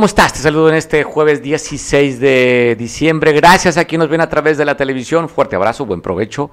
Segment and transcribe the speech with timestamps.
[0.00, 0.32] ¿Cómo estás?
[0.32, 3.32] Te saludo en este jueves 16 de diciembre.
[3.32, 5.28] Gracias a quien nos ven a través de la televisión.
[5.28, 6.50] Fuerte abrazo, buen provecho.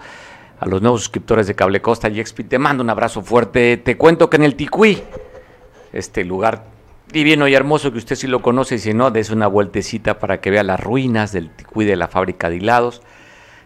[0.59, 3.77] A los nuevos suscriptores de Cable Costa y Expit te mando un abrazo fuerte.
[3.77, 5.01] Te cuento que en el Ticuí,
[5.93, 6.65] este lugar
[7.09, 10.41] divino y hermoso que usted sí lo conoce y si no, des una vueltecita para
[10.41, 13.01] que vea las ruinas del Ticuí de la fábrica de hilados.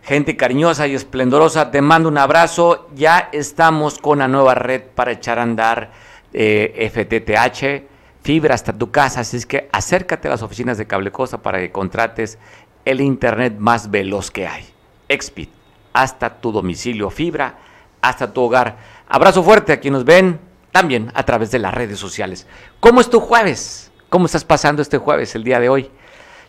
[0.04, 2.88] Gente cariñosa y esplendorosa, te mando un abrazo.
[2.94, 5.90] Ya estamos con la nueva red para echar a andar
[6.34, 7.91] eh, FTTH
[8.22, 11.60] fibra hasta tu casa, así es que acércate a las oficinas de Cable Costa para
[11.60, 12.38] que contrates
[12.86, 14.66] el internet más veloz que hay.
[15.10, 15.50] Expit,
[15.94, 17.58] hasta tu domicilio, fibra,
[18.02, 18.78] hasta tu hogar.
[19.08, 20.40] Abrazo fuerte a quienes nos ven
[20.72, 22.48] también a través de las redes sociales.
[22.80, 23.92] ¿Cómo es tu jueves?
[24.10, 25.92] ¿Cómo estás pasando este jueves, el día de hoy?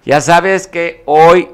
[0.05, 1.49] Ya sabes que hoy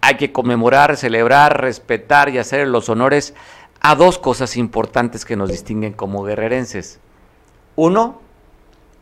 [0.00, 3.34] hay que conmemorar, celebrar, respetar y hacer los honores
[3.80, 6.98] a dos cosas importantes que nos distinguen como guerrerenses.
[7.76, 8.20] Uno,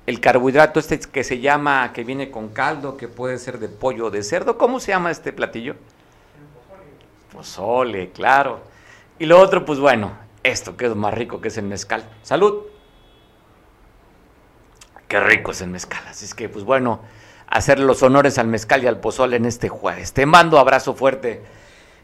[0.06, 4.06] el carbohidrato este que se llama, que viene con caldo, que puede ser de pollo
[4.06, 4.56] o de cerdo.
[4.56, 5.74] ¿Cómo se llama este platillo?
[7.32, 8.60] Pozole, claro.
[9.18, 10.12] Y lo otro, pues bueno,
[10.44, 12.08] esto que es más rico, que es el mezcal.
[12.22, 12.62] Salud.
[15.08, 16.02] Qué rico es el mezcal.
[16.08, 17.00] Así es que, pues bueno,
[17.48, 20.12] hacer los honores al mezcal y al pozole en este jueves.
[20.12, 21.42] Te mando abrazo fuerte.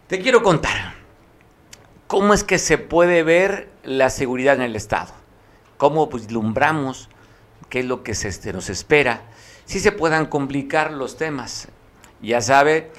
[0.09, 0.94] Te quiero contar
[2.09, 5.12] cómo es que se puede ver la seguridad en el Estado.
[5.78, 7.09] Cómo vislumbramos
[7.73, 9.23] qué es lo que se, este, nos espera,
[9.65, 11.69] si se puedan complicar los temas.
[12.20, 12.91] Ya sabe,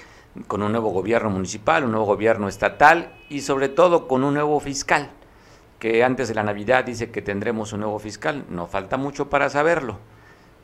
[0.48, 4.60] con un nuevo gobierno municipal, un nuevo gobierno estatal y sobre todo con un nuevo
[4.60, 5.12] fiscal,
[5.78, 9.48] que antes de la Navidad dice que tendremos un nuevo fiscal, no falta mucho para
[9.52, 10.00] saberlo,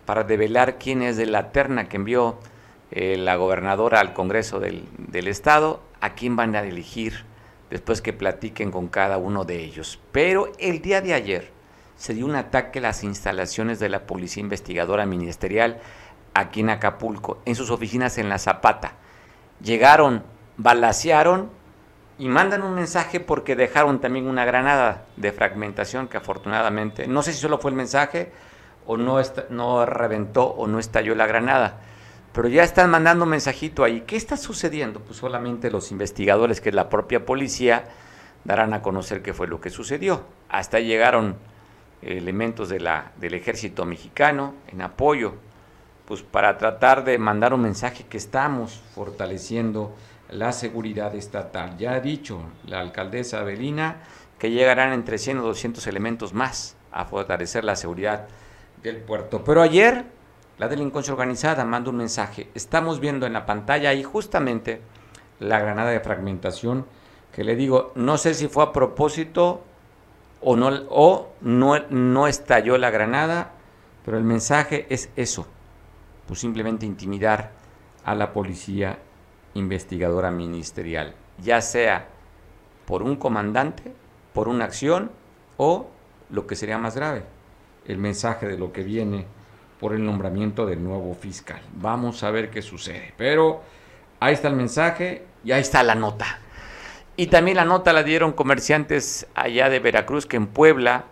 [0.08, 2.40] para develar quién es de la terna que envió
[2.90, 7.26] eh, la gobernadora al Congreso del, del Estado, a quién van a elegir
[7.70, 10.00] después que platiquen con cada uno de ellos.
[10.12, 11.59] Pero el día de ayer,
[12.00, 15.80] se dio un ataque a las instalaciones de la Policía Investigadora Ministerial
[16.34, 18.94] aquí en Acapulco, en sus oficinas en La Zapata.
[19.62, 20.24] Llegaron,
[20.56, 21.50] balacearon
[22.18, 27.34] y mandan un mensaje porque dejaron también una granada de fragmentación que afortunadamente, no sé
[27.34, 28.32] si solo fue el mensaje
[28.88, 31.82] o no, no reventó o no estalló la granada,
[32.32, 34.06] pero ya están mandando un mensajito ahí.
[34.08, 35.02] ¿Qué está sucediendo?
[35.02, 37.90] Pues solamente los investigadores, que es la propia policía,
[38.46, 40.24] darán a conocer qué fue lo que sucedió.
[40.48, 41.36] Hasta llegaron
[42.02, 45.34] elementos de la, del ejército mexicano en apoyo,
[46.06, 49.96] pues para tratar de mandar un mensaje que estamos fortaleciendo
[50.30, 51.78] la seguridad estatal.
[51.78, 53.98] Ya ha dicho la alcaldesa Avelina
[54.38, 58.28] que llegarán entre 100 o 200 elementos más a fortalecer la seguridad
[58.82, 59.44] del puerto.
[59.44, 60.06] Pero ayer
[60.58, 62.50] la delincuencia organizada mandó un mensaje.
[62.56, 64.82] Estamos viendo en la pantalla ahí justamente
[65.40, 66.86] la granada de fragmentación
[67.34, 69.64] que le digo, no sé si fue a propósito
[70.42, 73.52] o no, o no, no estalló la granada,
[74.06, 75.48] pero el mensaje es eso,
[76.28, 77.52] pues simplemente intimidar
[78.04, 79.00] a la policía
[79.54, 82.08] investigadora ministerial, ya sea
[82.86, 83.94] por un comandante,
[84.34, 85.12] por una acción
[85.58, 85.88] o
[86.30, 87.24] lo que sería más grave,
[87.86, 89.26] el mensaje de lo que viene
[89.80, 91.62] por el nombramiento del nuevo fiscal.
[91.74, 93.14] Vamos a ver qué sucede.
[93.18, 93.62] Pero
[94.20, 96.40] ahí está el mensaje y ahí está la nota.
[97.20, 101.04] Y también la nota la dieron comerciantes allá de Veracruz que en Puebla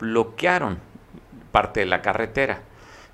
[0.00, 0.78] bloquearon
[1.50, 2.62] parte de la carretera.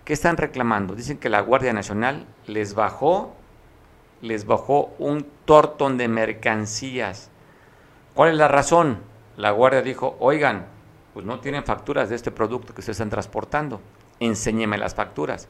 [0.05, 0.95] ¿Qué están reclamando?
[0.95, 3.35] Dicen que la Guardia Nacional les bajó,
[4.23, 7.29] les bajó un tortón de mercancías.
[8.15, 9.01] ¿Cuál es la razón?
[9.37, 10.67] La Guardia dijo, oigan,
[11.15, 13.81] pues no tienen facturas de este producto que se están transportando,
[14.21, 15.49] enséñeme las facturas.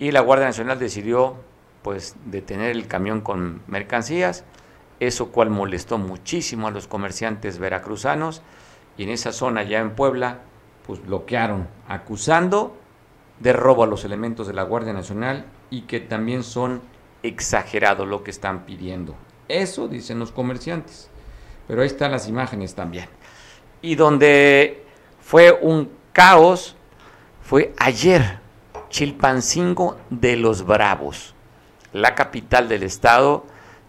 [0.00, 1.36] Y la Guardia Nacional decidió
[1.82, 4.44] pues detener el camión con mercancías
[5.00, 8.42] eso cual molestó muchísimo a los comerciantes veracruzanos
[8.96, 10.40] y en esa zona ya en Puebla
[10.86, 12.76] pues bloquearon acusando
[13.40, 16.80] de robo a los elementos de la Guardia Nacional y que también son
[17.22, 19.14] exagerados lo que están pidiendo.
[19.48, 21.10] Eso dicen los comerciantes.
[21.66, 23.06] Pero ahí están las imágenes también.
[23.82, 24.84] Y donde
[25.20, 26.74] fue un caos
[27.42, 28.40] fue ayer,
[28.88, 31.34] Chilpancingo de los Bravos,
[31.92, 33.46] la capital del estado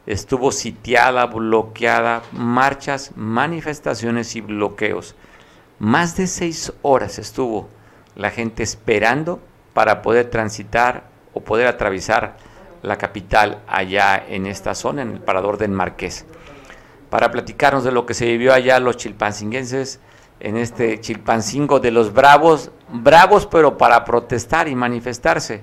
[0.10, 5.16] estuvo sitiada, bloqueada, marchas, manifestaciones y bloqueos.
[5.78, 7.70] Más de seis horas estuvo
[8.16, 9.40] la gente esperando
[9.76, 11.04] para poder transitar
[11.36, 12.38] o poder atravesar
[12.82, 16.26] la capital allá en esta zona, en el parador del Marqués.
[17.12, 20.00] Para platicarnos de lo que se vivió allá los chilpancinguenses,
[20.40, 25.62] en este Chilpancingo de los bravos, bravos pero para protestar y manifestarse.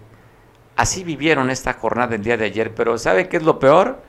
[0.76, 4.06] Así vivieron esta jornada el día de ayer, pero ¿sabe qué es lo peor?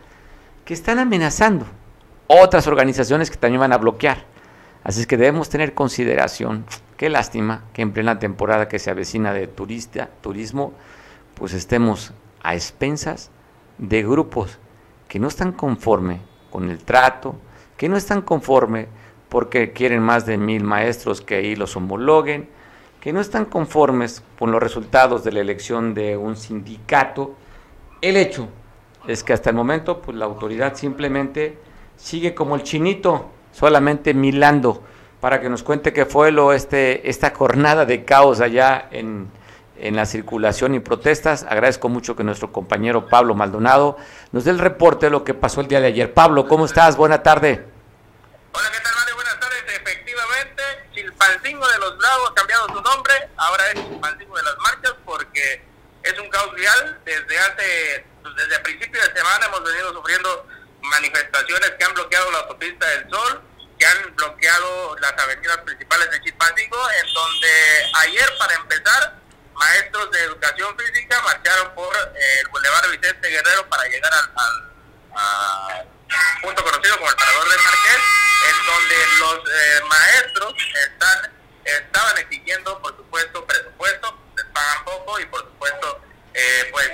[0.67, 1.65] Que están amenazando
[2.27, 4.25] otras organizaciones que también van a bloquear.
[4.83, 6.65] Así es que debemos tener consideración.
[6.97, 10.73] Qué lástima que en plena temporada que se avecina de turista, turismo,
[11.35, 12.11] pues estemos
[12.43, 13.31] a expensas
[13.77, 14.59] de grupos
[15.07, 16.19] que no están conforme
[16.51, 17.37] con el trato,
[17.77, 18.89] que no están conforme
[19.29, 22.49] porque quieren más de mil maestros que ahí los homologuen,
[22.99, 27.37] que no están conformes con los resultados de la elección de un sindicato.
[28.01, 28.49] El hecho
[29.07, 31.57] es que hasta el momento pues, la autoridad simplemente
[31.95, 34.83] sigue como el chinito, solamente milando,
[35.19, 39.31] para que nos cuente qué fue lo, este, esta jornada de caos allá en,
[39.79, 41.43] en la circulación y protestas.
[41.43, 43.97] Agradezco mucho que nuestro compañero Pablo Maldonado
[44.31, 46.13] nos dé el reporte de lo que pasó el día de ayer.
[46.13, 46.97] Pablo, ¿cómo estás?
[46.97, 47.65] Buena tarde.
[48.51, 49.15] Hola, ¿qué tal, Mario?
[49.15, 49.63] Buenas tardes.
[49.67, 50.63] Efectivamente,
[50.93, 51.93] de los
[52.33, 53.13] cambiado su nombre.
[53.37, 55.61] Ahora es Chilpancingo de las Marchas porque
[56.03, 56.99] es un caos vial.
[57.05, 60.47] Desde hace, desde principio de semana hemos venido sufriendo
[60.81, 63.41] manifestaciones que han bloqueado la autopista del Sol,
[63.77, 69.15] que han bloqueado las avenidas principales de Chilpancingo, en donde ayer, para empezar,
[69.53, 74.29] maestros de educación física marcharon por eh, el Boulevard Vicente Guerrero para llegar al,
[76.41, 78.01] punto conocido como el Parador de Marqués,
[78.49, 80.53] en donde los eh, maestros
[80.85, 81.37] están
[81.67, 86.01] estaban exigiendo, por supuesto, presupuesto, les pagan poco y, por supuesto,
[86.37, 86.87] eh, pues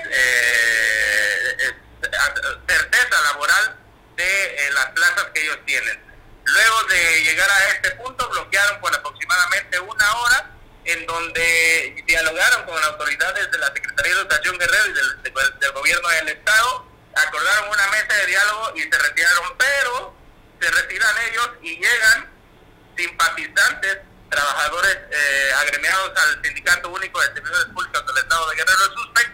[2.67, 3.77] certeza laboral
[4.15, 6.01] de las plazas que ellos tienen.
[6.45, 10.49] Luego de llegar a este punto, bloquearon por aproximadamente una hora
[10.85, 15.23] en donde dialogaron con las autoridades de la Secretaría de Educación Guerrero y del,
[15.59, 16.85] del, gobierno del Estado,
[17.15, 20.15] acordaron una mesa de diálogo y se retiraron, pero
[20.61, 22.29] se retiran ellos y llegan
[22.97, 23.97] simpatizantes,
[24.33, 29.31] trabajadores eh, agremiados al Sindicato Único de Servidores Públicos del Estado de Guerrero Suspect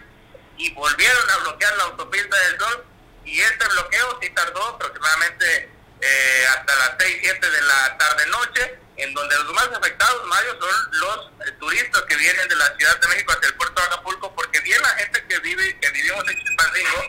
[0.58, 2.84] y volvieron a bloquear la autopista del Sol
[3.24, 5.70] y este bloqueo sí tardó aproximadamente
[6.02, 11.00] eh, hasta las 6, 7 de la tarde-noche en donde los más afectados, Mario, son
[11.00, 14.34] los eh, turistas que vienen de la Ciudad de México hacia el puerto de Acapulco,
[14.34, 17.02] porque bien la gente que vive, que vivimos en Chilpancingo,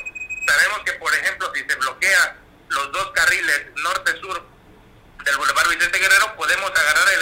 [0.47, 2.37] sabemos que, por ejemplo, si se bloquea
[2.69, 4.45] los dos carriles norte-sur
[5.25, 7.21] del Boulevard Vicente Guerrero, podemos agarrar el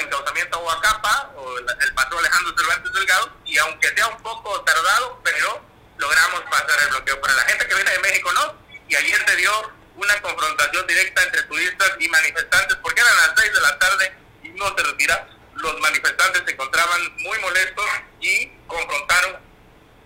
[0.70, 5.22] encauzamiento a Huacapa o el, paso Alejandro Cervantes Delgado, y aunque sea un poco tardado,
[5.24, 5.62] pero
[5.98, 7.20] logramos pasar el bloqueo.
[7.22, 8.56] Para la gente que viene de México, no.
[8.88, 9.52] Y ayer se dio
[9.96, 14.20] una confrontación directa entre turistas y manifestantes, porque eran las 6 de la tarde
[14.60, 15.28] no se retira.
[15.56, 17.86] Los manifestantes se encontraban muy molestos
[18.22, 19.38] y confrontaron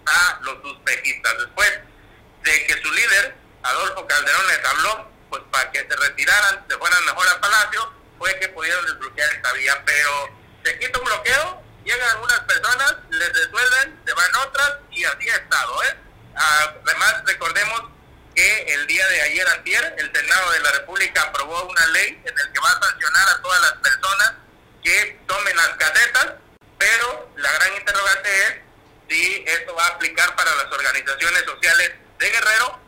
[0.05, 1.37] a los suspejistas.
[1.37, 1.71] Después
[2.43, 7.05] de que su líder, Adolfo Calderón, les habló, pues para que se retiraran, se fueran
[7.05, 9.83] mejor al palacio, fue que pudieron desbloquear esta vía.
[9.85, 10.29] Pero
[10.63, 15.35] se quita un bloqueo, llegan unas personas, les resuelven, se van otras y así ha
[15.35, 15.83] estado.
[15.83, 15.97] ¿eh?
[16.35, 17.81] Además, recordemos
[18.35, 22.39] que el día de ayer, antier, el Senado de la República aprobó una ley en
[22.39, 24.33] el que va a sancionar a todas las personas
[24.83, 26.33] que tomen las casetas,
[26.77, 28.55] pero la gran interrogante es
[29.09, 32.79] si esto va a aplicar para las organizaciones sociales de Guerrero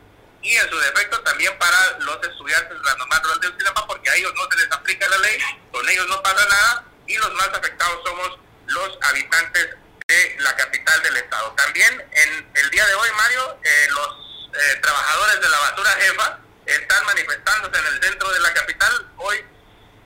[0.42, 4.10] y en su defecto también para los estudiantes de la normal rural de Ucinapa, porque
[4.10, 5.38] a ellos no se les aplica la ley,
[5.70, 9.68] con ellos no pasa nada y los más afectados somos los habitantes
[10.08, 11.52] de la capital del estado.
[11.52, 16.38] También en el día de hoy, Mario, eh, los eh, trabajadores de la basura jefa
[16.66, 19.12] están manifestándose en el centro de la capital.
[19.16, 19.44] Hoy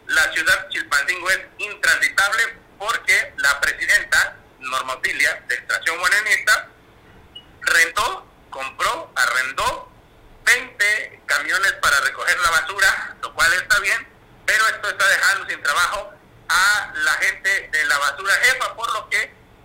[0.07, 6.69] la ciudad Chilpancingo es intransitable porque la presidenta Norma de extracción morenista,
[7.63, 9.91] rentó, compró, arrendó
[10.45, 14.07] 20 camiones para recoger la basura, lo cual está bien,
[14.45, 16.13] pero esto está dejando sin trabajo
[16.51, 19.23] a la gente de la basura jefa, por lo que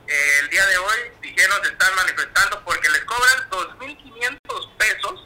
[0.08, 5.26] eh, el día de hoy dijeron se están manifestando porque les cobran 2.500 pesos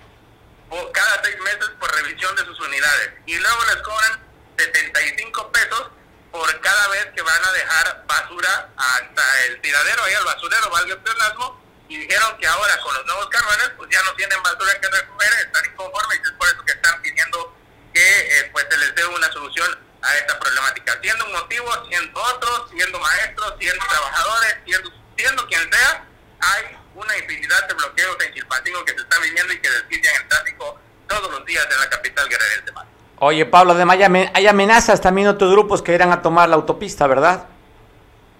[0.70, 3.12] por cada seis meses por revisión de sus unidades.
[3.26, 4.20] Y luego les cobran
[4.58, 5.92] 75 pesos
[6.32, 10.94] por cada vez que van a dejar basura hasta el tiradero, ahí al basurero, valga
[10.94, 14.80] el pleonasmo, y dijeron que ahora con los nuevos camiones pues ya no tienen basura
[14.80, 17.58] que recoger, están inconformes y es por eso que están pidiendo
[17.94, 22.22] que eh, pues se les dé una solución a esta problemática, siendo un motivo, siendo
[22.22, 26.06] otros, siendo maestros, siendo trabajadores, siendo, siendo quien sea,
[26.40, 30.28] hay una infinidad de bloqueos en Chilpancingo que se están viviendo y que desquician el
[30.28, 32.86] tráfico todos los días en la capital guerrera Mar.
[33.18, 33.98] Oye, Pablo, además
[34.34, 37.48] hay amenazas también otros grupos que irán a tomar la autopista, ¿verdad?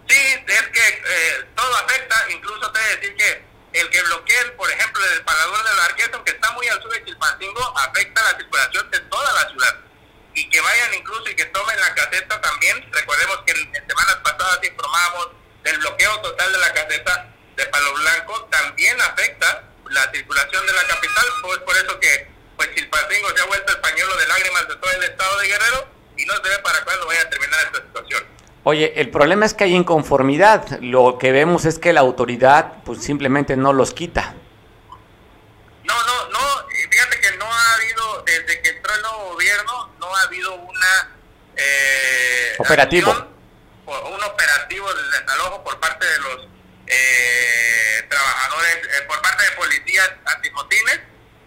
[0.08, 0.16] Sí,
[0.48, 4.70] es que eh, todo afecta, incluso te voy a decir que el que bloqueen, por
[4.72, 8.38] ejemplo, el pagador de la Arqueta, aunque está muy al sur de Chilpancingo, afecta la
[8.38, 9.76] circulación de toda la ciudad
[10.40, 12.90] y que vayan incluso y que tomen la caseta también.
[12.92, 15.30] Recordemos que en, en semanas pasadas informamos
[15.64, 17.28] del bloqueo total de la caseta
[17.58, 22.70] de Palo Blanco, también afecta la circulación de la capital, pues por eso que pues
[22.70, 25.48] si el Chilpancingo se ha vuelto el pañuelo de lágrimas de todo el estado de
[25.48, 28.24] Guerrero y no se ve para cuándo vaya a terminar esta situación.
[28.64, 30.80] Oye, el problema es que hay inconformidad.
[30.82, 34.36] Lo que vemos es que la autoridad pues simplemente no los quita.
[35.84, 36.60] No, no, no.
[36.70, 38.79] Eh, fíjate que no ha habido desde que
[40.56, 41.10] una
[41.56, 43.12] eh, operativo.
[43.86, 46.48] un operativo de desalojo por parte de los
[46.88, 51.00] eh, trabajadores, eh, por parte de policías antimotines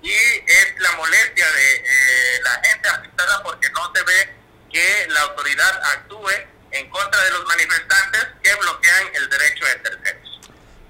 [0.02, 4.36] y es la molestia de eh, la gente afectada porque no se ve
[4.70, 6.30] que la autoridad actúe
[6.72, 10.31] en contra de los manifestantes que bloquean el derecho de terceros.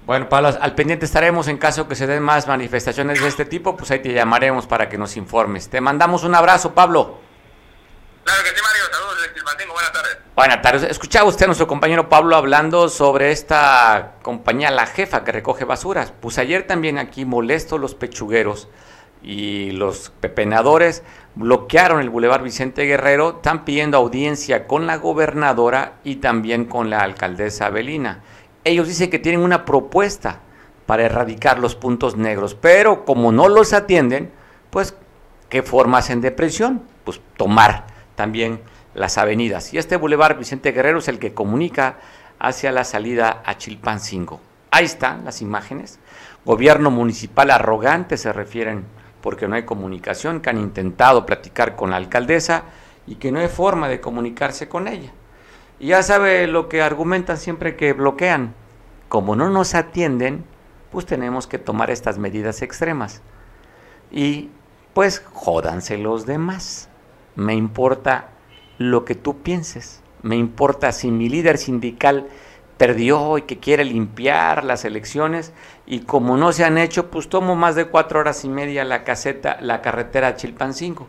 [0.05, 3.77] Bueno, Pablo, al pendiente estaremos en caso que se den más manifestaciones de este tipo,
[3.77, 5.69] pues ahí te llamaremos para que nos informes.
[5.69, 7.19] Te mandamos un abrazo, Pablo.
[8.25, 8.83] Claro que sí, Mario.
[8.91, 10.17] Saludos desde Buenas tardes.
[10.35, 10.83] Buenas tardes.
[10.83, 16.11] Escuchaba usted a nuestro compañero Pablo hablando sobre esta compañía La Jefa que recoge basuras.
[16.19, 18.67] Pues ayer también aquí molesto los pechugueros
[19.21, 21.03] y los pepenadores
[21.35, 27.01] bloquearon el Boulevard Vicente Guerrero, están pidiendo audiencia con la gobernadora y también con la
[27.01, 28.21] alcaldesa Belina.
[28.63, 30.39] Ellos dicen que tienen una propuesta
[30.85, 34.31] para erradicar los puntos negros, pero como no los atienden,
[34.69, 34.95] pues,
[35.49, 36.83] ¿qué forma hacen de presión?
[37.03, 38.61] Pues tomar también
[38.93, 39.73] las avenidas.
[39.73, 41.97] Y este Boulevard Vicente Guerrero es el que comunica
[42.39, 44.39] hacia la salida a Chilpancingo.
[44.71, 45.99] Ahí están las imágenes.
[46.45, 48.85] Gobierno municipal arrogante se refieren
[49.21, 52.63] porque no hay comunicación, que han intentado platicar con la alcaldesa
[53.07, 55.13] y que no hay forma de comunicarse con ella.
[55.79, 58.53] Ya sabe lo que argumentan siempre que bloquean.
[59.09, 60.45] Como no nos atienden,
[60.91, 63.21] pues tenemos que tomar estas medidas extremas.
[64.11, 64.49] Y
[64.93, 66.89] pues jódanse los demás.
[67.35, 68.29] Me importa
[68.77, 70.01] lo que tú pienses.
[70.21, 72.27] Me importa si mi líder sindical
[72.77, 75.53] perdió y que quiere limpiar las elecciones
[75.85, 79.03] y como no se han hecho, pues tomo más de cuatro horas y media la
[79.03, 81.07] caseta, la carretera Chilpancingo.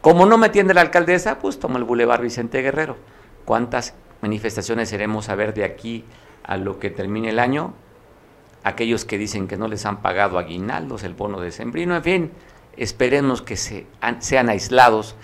[0.00, 2.96] Como no me atiende la alcaldesa, pues tomo el Boulevard Vicente Guerrero.
[3.44, 3.94] ¿Cuántas
[4.26, 6.04] manifestaciones seremos a ver de aquí
[6.42, 7.74] a lo que termine el año?
[8.64, 12.30] Aquellos que dicen que no les han pagado aguinaldos, el bono de sembrino, en fin,
[12.76, 13.86] esperemos que se,
[14.18, 15.14] sean aislados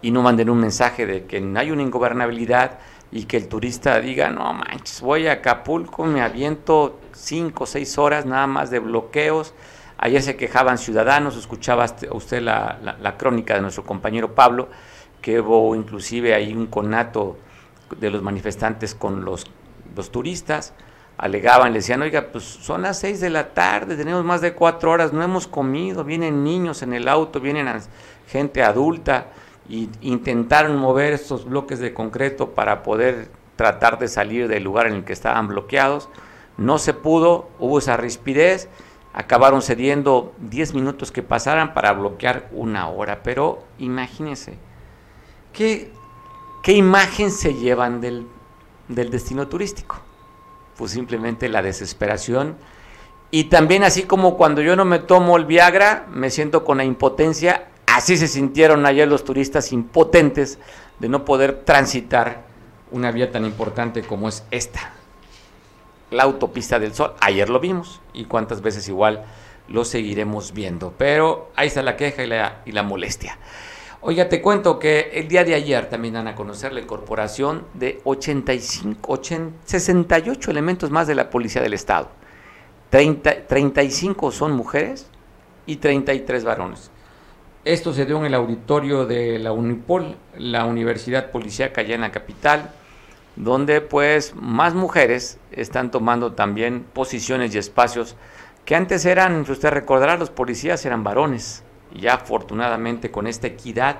[0.00, 2.78] y no manden un mensaje de que no hay una ingobernabilidad
[3.10, 7.98] y que el turista diga, no manches, voy a Acapulco, me aviento cinco o seis
[7.98, 9.54] horas nada más de bloqueos.
[9.98, 14.68] Ayer se quejaban ciudadanos, escuchaba usted la, crónica de nuestro compañero Pablo,
[15.20, 17.36] que hubo inclusive ahí un conato
[17.98, 19.46] de los manifestantes con los,
[19.94, 20.74] los turistas,
[21.18, 24.90] alegaban, le decían, oiga, pues son las seis de la tarde, tenemos más de cuatro
[24.90, 27.68] horas, no hemos comido, vienen niños en el auto, vienen
[28.26, 29.26] gente adulta,
[29.68, 34.94] y intentaron mover estos bloques de concreto para poder tratar de salir del lugar en
[34.94, 36.08] el que estaban bloqueados.
[36.56, 38.68] No se pudo, hubo esa rispidez,
[39.14, 43.22] acabaron cediendo 10 minutos que pasaran para bloquear una hora.
[43.22, 44.58] Pero imagínense,
[45.52, 45.92] ¿qué,
[46.62, 48.26] qué imagen se llevan del,
[48.88, 50.00] del destino turístico?
[50.76, 52.56] Pues simplemente la desesperación.
[53.30, 56.84] Y también así como cuando yo no me tomo el Viagra, me siento con la
[56.84, 60.58] impotencia, Así se sintieron ayer los turistas impotentes
[60.98, 62.44] de no poder transitar
[62.90, 64.92] una vía tan importante como es esta,
[66.10, 67.12] la autopista del Sol.
[67.20, 69.26] Ayer lo vimos y cuántas veces igual
[69.68, 70.94] lo seguiremos viendo.
[70.96, 73.36] Pero ahí está la queja y la, y la molestia.
[74.04, 78.00] Oiga, te cuento que el día de ayer también dan a conocer la incorporación de
[78.02, 79.20] 85,
[79.64, 82.08] 68 elementos más de la Policía del Estado.
[82.90, 85.06] 30, 35 son mujeres
[85.66, 86.90] y 33 varones.
[87.64, 92.10] Esto se dio en el auditorio de la Unipol, la Universidad Policíaca allá en la
[92.10, 92.72] capital,
[93.36, 98.16] donde pues más mujeres están tomando también posiciones y espacios
[98.64, 101.62] que antes eran, si usted recordará, los policías eran varones.
[101.94, 103.98] Ya afortunadamente con esta equidad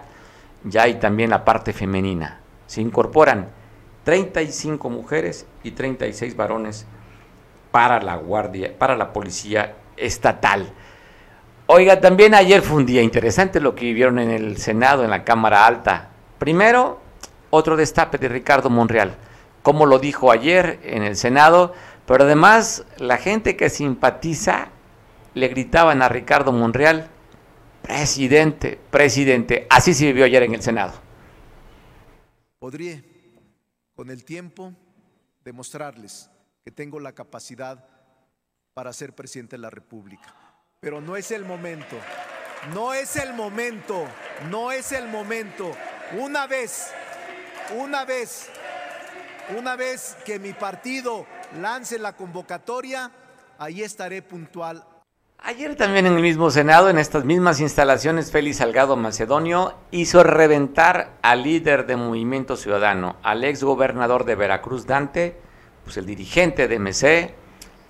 [0.64, 2.40] ya hay también la parte femenina.
[2.66, 3.48] Se incorporan
[4.04, 6.86] 35 mujeres y 36 varones
[7.70, 10.72] para la guardia, para la policía estatal.
[11.66, 15.24] Oiga, también ayer fue un día interesante lo que vivieron en el Senado, en la
[15.24, 16.10] Cámara Alta.
[16.38, 17.00] Primero,
[17.50, 19.14] otro destape de Ricardo Monreal,
[19.62, 21.72] como lo dijo ayer en el Senado,
[22.06, 24.68] pero además la gente que simpatiza
[25.34, 27.08] le gritaban a Ricardo Monreal,
[27.82, 29.66] presidente, presidente.
[29.70, 30.92] Así se vivió ayer en el Senado.
[32.58, 33.02] Podría,
[33.94, 34.72] con el tiempo,
[35.44, 36.30] demostrarles
[36.64, 37.84] que tengo la capacidad
[38.74, 40.34] para ser presidente de la República
[40.82, 41.96] pero no es el momento.
[42.74, 44.04] No es el momento.
[44.50, 45.70] No es el momento.
[46.18, 46.90] Una vez,
[47.78, 48.48] una vez,
[49.56, 51.24] una vez que mi partido
[51.60, 53.12] lance la convocatoria,
[53.58, 54.84] ahí estaré puntual.
[55.44, 61.14] Ayer también en el mismo Senado, en estas mismas instalaciones, Félix Salgado Macedonio hizo reventar
[61.20, 65.36] al líder de Movimiento Ciudadano, al ex gobernador de Veracruz, Dante,
[65.82, 67.34] pues el dirigente de MC,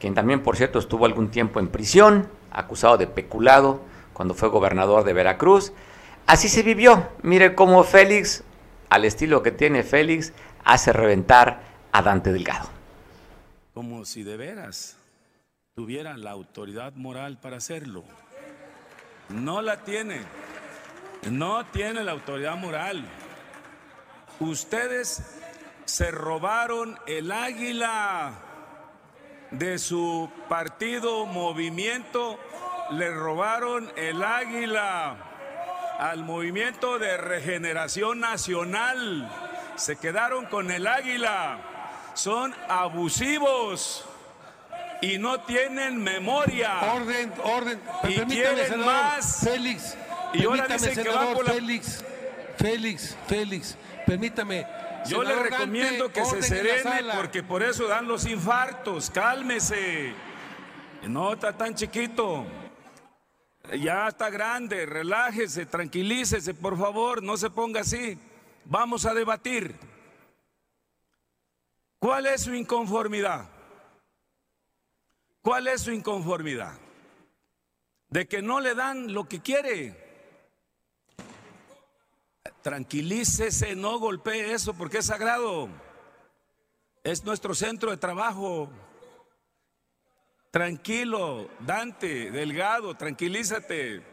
[0.01, 3.83] quien también, por cierto, estuvo algún tiempo en prisión acusado de peculado
[4.15, 5.75] cuando fue gobernador de Veracruz.
[6.27, 7.09] Así se vivió.
[7.21, 8.45] Mire cómo Félix
[8.89, 10.33] al estilo que tiene Félix,
[10.65, 11.61] hace reventar
[11.93, 12.71] a Dante Delgado.
[13.75, 14.97] Como si de veras
[15.75, 18.05] tuviera la autoridad moral para hacerlo.
[19.31, 20.21] No la tiene.
[21.31, 23.03] No tiene la autoridad moral.
[24.39, 25.41] Ustedes
[25.87, 28.35] se robaron el águila
[29.51, 32.39] de su partido movimiento,
[32.91, 35.17] le robaron el águila
[35.99, 39.31] al movimiento de regeneración nacional.
[39.77, 41.61] Se quedaron con el águila.
[42.13, 44.07] Son abusivos
[45.03, 46.81] y no tienen memoria.
[46.95, 47.81] Orden, orden.
[48.09, 49.41] Y quieren más.
[49.45, 49.97] Félix.
[50.33, 52.05] Y ahora permítame, dicen senador, la- Félix.
[52.57, 53.77] Félix, Félix.
[54.07, 54.67] Permítame.
[55.07, 59.11] Yo le Senador recomiendo Dante, que se serene porque por eso dan los infartos.
[59.11, 60.15] Cálmese.
[61.03, 62.47] No está tan chiquito.
[63.79, 64.87] Ya está grande.
[64.87, 67.23] Relájese, tranquilícese, por favor.
[67.23, 68.17] No se ponga así.
[68.65, 69.75] Vamos a debatir.
[71.99, 73.47] ¿Cuál es su inconformidad?
[75.43, 76.79] ¿Cuál es su inconformidad?
[78.09, 79.97] De que no le dan lo que quiere.
[82.63, 85.69] Tranquilícese, no golpee eso porque es sagrado.
[87.03, 88.71] Es nuestro centro de trabajo.
[90.53, 94.12] Tranquilo, Dante, Delgado, tranquilízate.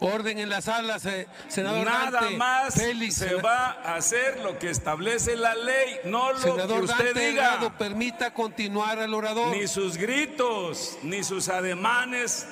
[0.00, 2.36] Orden en la sala, se- senador Nada Dante.
[2.38, 6.84] más Félix, se va a hacer lo que establece la ley, no lo Senador que
[6.86, 7.42] usted Dante diga.
[7.50, 9.54] Delgado, permita continuar al orador.
[9.54, 12.46] Ni sus gritos, ni sus ademanes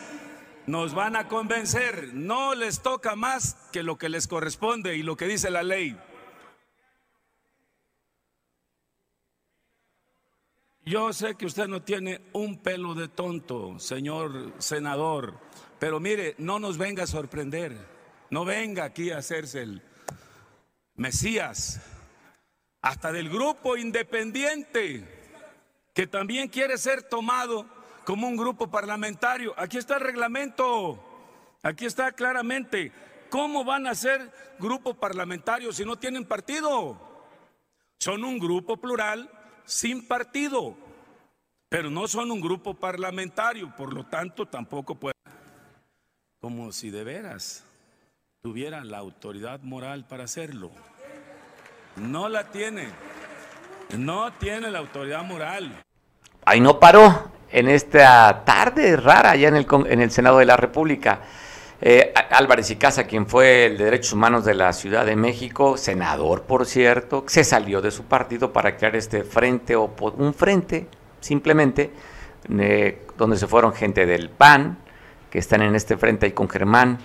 [0.66, 2.10] nos van a convencer.
[2.12, 5.98] No les toca más que lo que les corresponde y lo que dice la ley.
[10.84, 15.38] Yo sé que usted no tiene un pelo de tonto, señor senador,
[15.78, 17.98] pero mire, no nos venga a sorprender.
[18.30, 19.82] No venga aquí a hacerse el
[20.96, 21.80] Mesías,
[22.82, 25.16] hasta del grupo independiente
[25.94, 27.66] que también quiere ser tomado
[28.04, 29.54] como un grupo parlamentario.
[29.56, 31.02] Aquí está el reglamento,
[31.62, 32.92] aquí está claramente.
[33.30, 36.98] ¿Cómo van a ser grupo parlamentario si no tienen partido?
[37.98, 39.30] Son un grupo plural
[39.64, 40.76] sin partido,
[41.68, 45.17] pero no son un grupo parlamentario, por lo tanto tampoco pueden.
[46.40, 47.64] Como si de veras
[48.42, 50.70] tuvieran la autoridad moral para hacerlo.
[51.96, 52.86] No la tiene.
[53.98, 55.82] No tiene la autoridad moral.
[56.44, 60.56] Ahí no paró en esta tarde rara allá en el, en el Senado de la
[60.56, 61.22] República.
[61.80, 65.76] Eh, Álvarez y Casa, quien fue el de Derechos Humanos de la Ciudad de México,
[65.76, 70.86] senador por cierto, se salió de su partido para crear este frente, opo- un frente
[71.20, 71.90] simplemente,
[72.48, 74.78] eh, donde se fueron gente del PAN,
[75.30, 76.98] que están en este frente ahí con Germán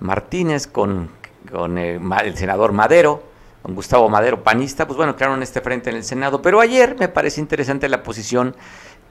[0.00, 1.10] Martínez, con,
[1.50, 3.22] con eh, Ma- el senador Madero,
[3.62, 6.42] con Gustavo Madero, panista, pues bueno, crearon este frente en el Senado.
[6.42, 8.56] Pero ayer me parece interesante la posición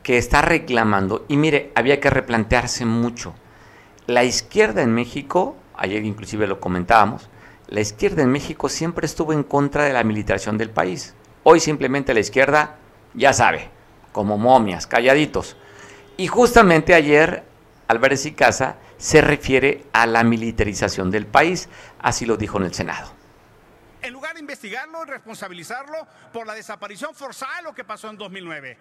[0.03, 3.33] que está reclamando, y mire, había que replantearse mucho.
[4.07, 7.29] La izquierda en México, ayer inclusive lo comentábamos,
[7.67, 11.13] la izquierda en México siempre estuvo en contra de la militarización del país.
[11.43, 12.77] Hoy simplemente la izquierda,
[13.13, 13.69] ya sabe,
[14.11, 15.55] como momias, calladitos.
[16.17, 17.43] Y justamente ayer
[17.91, 22.73] Álvarez y Casa se refiere a la militarización del país, así lo dijo en el
[22.73, 23.13] Senado.
[24.01, 28.17] en lugar de investigarlo y responsabilizarlo por la desaparición forzada de lo que pasó en
[28.17, 28.75] 2009.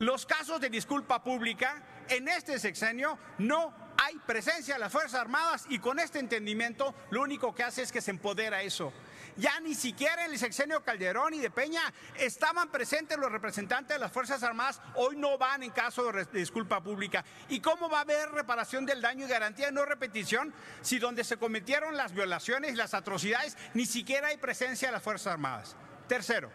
[0.00, 5.66] Los casos de disculpa pública en este sexenio no hay presencia de las Fuerzas Armadas
[5.68, 8.92] y con este entendimiento lo único que hace es que se empodera eso.
[9.36, 11.80] Ya ni siquiera en el sexenio Calderón y de Peña
[12.18, 16.82] estaban presentes los representantes de las Fuerzas Armadas, hoy no van en caso de, disculpa
[16.82, 17.24] pública.
[17.48, 21.24] ¿Y cómo va a haber reparación del daño y garantía de no repetición si donde
[21.24, 25.76] se cometieron las violaciones y las atrocidades ni siquiera hay presencia de las Fuerzas Armadas?
[26.08, 26.50] Tercero,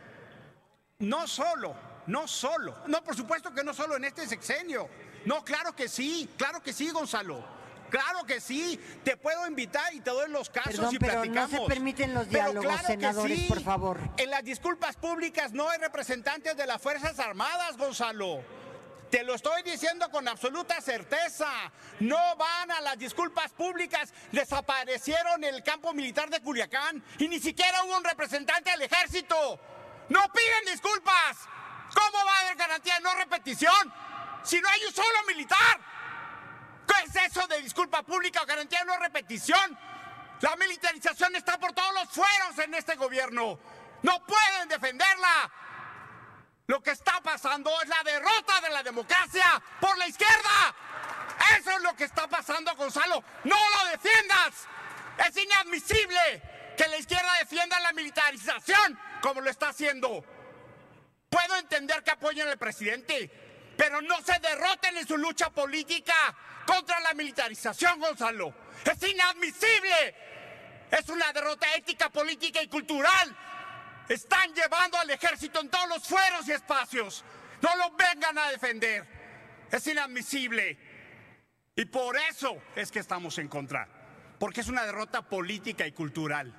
[0.99, 4.89] no solo, no solo, no, por supuesto que no solo en este sexenio.
[5.25, 7.56] No, claro que sí, claro que sí, Gonzalo.
[7.89, 11.21] Claro que sí, te puedo invitar y te doy los casos Perdón, y pero no
[11.21, 11.51] platicamos.
[11.51, 13.45] se permiten los Pero diálogos, claro que senadores, sí.
[13.47, 13.99] por favor.
[14.17, 18.43] En las disculpas públicas no hay representantes de las Fuerzas Armadas, Gonzalo.
[19.09, 21.47] Te lo estoy diciendo con absoluta certeza.
[22.01, 24.13] No van a las disculpas públicas.
[24.33, 29.57] Desaparecieron el campo militar de Culiacán y ni siquiera hubo un representante del ejército.
[30.09, 31.37] No piden disculpas.
[31.95, 33.93] ¿Cómo va a haber garantía de no repetición
[34.43, 35.79] si no hay un solo militar?
[36.87, 39.77] ¿Qué es eso de disculpa pública o garantía de no repetición?
[40.41, 43.59] La militarización está por todos los fueros en este gobierno.
[44.03, 45.51] No pueden defenderla.
[46.67, 50.75] Lo que está pasando es la derrota de la democracia por la izquierda.
[51.57, 53.23] Eso es lo que está pasando, Gonzalo.
[53.45, 54.67] No lo defiendas.
[55.27, 60.23] Es inadmisible que la izquierda defienda la militarización como lo está haciendo.
[61.29, 66.13] Puedo entender que apoyen al presidente, pero no se derroten en su lucha política
[66.67, 68.53] contra la militarización, Gonzalo.
[68.85, 70.15] Es inadmisible.
[70.91, 73.35] Es una derrota ética, política y cultural.
[74.07, 77.23] Están llevando al ejército en todos los fueros y espacios.
[77.61, 79.05] No lo vengan a defender.
[79.71, 80.77] Es inadmisible.
[81.75, 83.87] Y por eso es que estamos en contra.
[84.39, 86.53] Porque es una derrota política y cultural.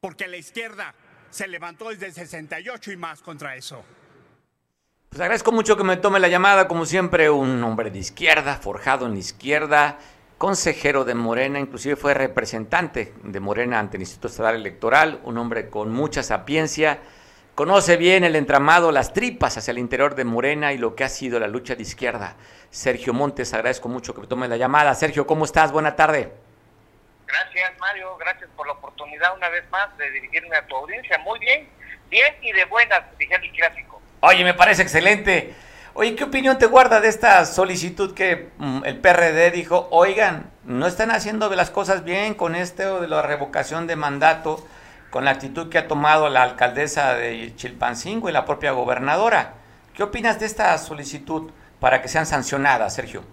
[0.00, 0.94] Porque la izquierda
[1.30, 3.84] se levantó desde el 68 y más contra eso.
[5.14, 9.06] Pues agradezco mucho que me tome la llamada, como siempre, un hombre de izquierda, forjado
[9.06, 9.96] en la izquierda,
[10.38, 15.70] consejero de Morena, inclusive fue representante de Morena ante el Instituto Estatal Electoral, un hombre
[15.70, 16.98] con mucha sapiencia,
[17.54, 21.08] conoce bien el entramado, las tripas hacia el interior de Morena y lo que ha
[21.08, 22.34] sido la lucha de izquierda.
[22.70, 24.96] Sergio Montes, agradezco mucho que me tome la llamada.
[24.96, 25.70] Sergio, ¿cómo estás?
[25.70, 26.32] Buena tarde.
[27.28, 28.16] Gracias, Mario.
[28.16, 31.18] Gracias por la oportunidad una vez más de dirigirme a tu audiencia.
[31.18, 31.68] Muy bien,
[32.10, 33.93] bien y de buenas, dije el clásico.
[34.26, 35.54] Oye, me parece excelente.
[35.92, 40.86] Oye, ¿qué opinión te guarda de esta solicitud que mm, el PRD dijo, oigan, no
[40.86, 44.66] están haciendo las cosas bien con esto de la revocación de mandato,
[45.10, 49.56] con la actitud que ha tomado la alcaldesa de Chilpancingo y la propia gobernadora?
[49.94, 53.26] ¿Qué opinas de esta solicitud para que sean sancionadas, Sergio?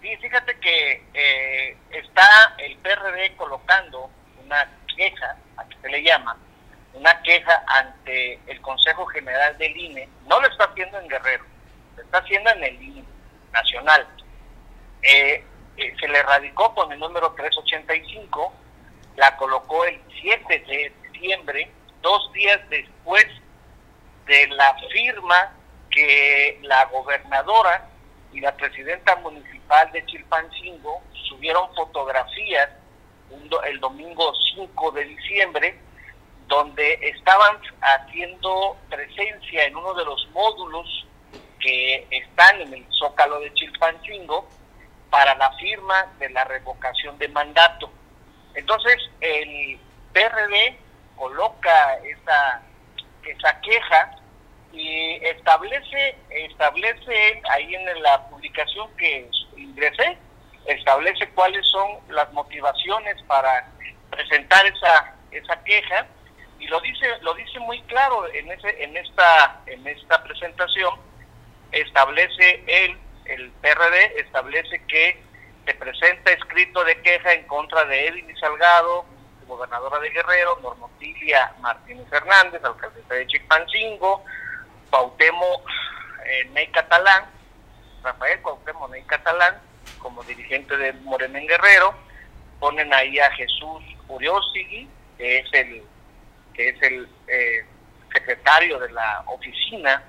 [0.00, 4.08] Sí, fíjate que eh, está el PRD colocando
[4.46, 4.64] una
[4.96, 6.36] queja, a que se le llama,
[6.94, 11.44] una queja ante el Consejo General del INE, no lo está haciendo en Guerrero,
[11.96, 13.04] lo está haciendo en el INE
[13.52, 14.06] nacional.
[15.02, 15.44] Eh,
[15.76, 18.52] eh, se le radicó con el número 385,
[19.16, 23.26] la colocó el 7 de diciembre, dos días después
[24.26, 25.52] de la firma
[25.90, 27.88] que la gobernadora
[28.32, 32.70] y la presidenta municipal de Chilpancingo subieron fotografías
[33.66, 35.78] el domingo 5 de diciembre
[36.48, 41.06] donde estaban haciendo presencia en uno de los módulos
[41.60, 44.48] que están en el Zócalo de Chilpancingo
[45.10, 47.90] para la firma de la revocación de mandato.
[48.54, 49.78] Entonces, el
[50.12, 50.78] PRD
[51.16, 52.62] coloca esa,
[53.24, 54.16] esa queja
[54.72, 60.18] y establece, establece ahí en la publicación que ingresé,
[60.66, 63.70] establece cuáles son las motivaciones para
[64.10, 66.06] presentar esa, esa queja
[66.58, 70.94] y lo dice lo dice muy claro en ese en esta en esta presentación
[71.72, 75.22] establece el el PRD establece que
[75.64, 79.04] se presenta escrito de queja en contra de Edwin Salgado
[79.46, 84.24] gobernadora de Guerrero Normotilia Martínez Hernández alcaldesa de Chilpancingo
[84.90, 85.68] Cuauhtémoc
[86.26, 87.24] eh, Ney Catalán
[88.02, 89.58] Rafael Cuauhtémoc Ney Catalán
[89.98, 91.94] como dirigente de Morena en Guerrero
[92.60, 94.88] ponen ahí a Jesús Uriostegui
[95.18, 95.82] que es el
[96.54, 97.66] que es el eh,
[98.12, 100.02] secretario de la oficina,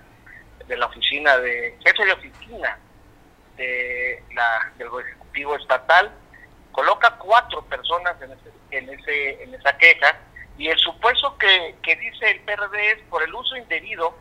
[0.67, 2.79] de la oficina de, jefe de oficina
[3.57, 6.11] de la, del Ejecutivo Estatal,
[6.71, 10.19] coloca cuatro personas en, ese, en, ese, en esa queja
[10.57, 14.15] y el supuesto que, que dice el PRD es por el uso indebido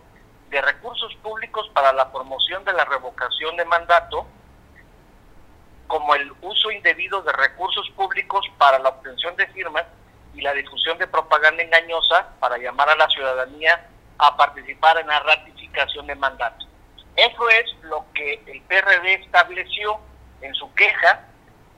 [0.50, 4.26] de recursos públicos para la promoción de la revocación de mandato,
[5.86, 9.84] como el uso indebido de recursos públicos para la obtención de firmas
[10.34, 15.20] y la difusión de propaganda engañosa para llamar a la ciudadanía a participar en la
[15.20, 16.66] ratificación de mandato.
[17.16, 19.98] Eso es lo que el PRD estableció
[20.40, 21.26] en su queja,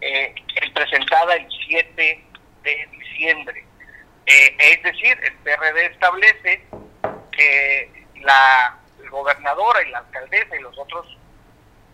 [0.01, 0.35] eh,
[0.75, 2.25] presentada el 7
[2.62, 3.64] de diciembre.
[4.27, 6.64] Eh, es decir, el PRD establece
[7.33, 8.77] que la
[9.11, 11.16] gobernadora y la alcaldesa y los otros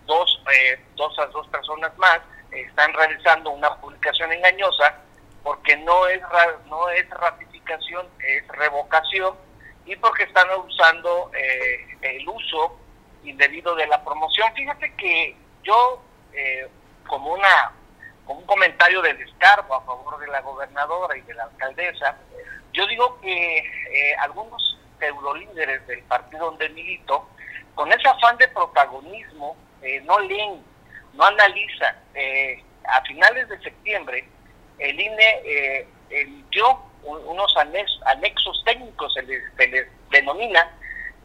[0.06, 2.20] dos, eh, dos, dos personas más
[2.50, 4.98] están realizando una publicación engañosa
[5.42, 6.20] porque no es
[6.66, 9.34] no es ratificación, es revocación
[9.84, 12.78] y porque están usando eh, el uso
[13.24, 14.52] indebido de la promoción.
[14.54, 16.02] Fíjate que yo
[16.32, 16.68] eh,
[17.06, 17.72] como una
[18.24, 22.16] como un comentario de descargo a favor de la gobernadora y de la alcaldesa,
[22.72, 27.28] yo digo que eh, algunos pseudolíderes del partido donde milito,
[27.74, 29.56] con ese afán de protagonismo,
[30.04, 30.62] no leen,
[31.14, 31.96] no analizan.
[32.84, 34.28] a finales de septiembre,
[34.78, 39.42] el INE eh, emitió unos anexos técnicos, se les,
[40.10, 40.70] denomina.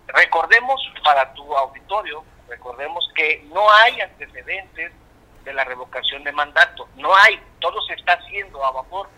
[0.07, 4.91] Recordemos para tu auditorio, recordemos que no hay antecedentes
[5.43, 9.09] de la revocación de mandato, no hay, todo se está haciendo a vapor,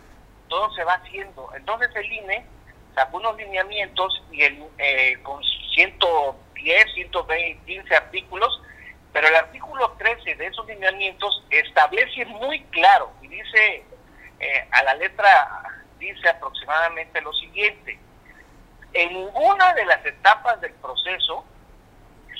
[0.47, 1.49] todo se va haciendo.
[1.55, 2.45] Entonces el INE
[2.95, 8.61] sacó unos lineamientos y el, eh, con 110, 120, 15 artículos,
[9.13, 13.83] pero el artículo 13 de esos lineamientos establece muy claro y dice
[14.39, 15.63] eh, a la letra
[15.97, 17.99] dice aproximadamente lo siguiente.
[18.93, 21.45] En ninguna de las etapas del proceso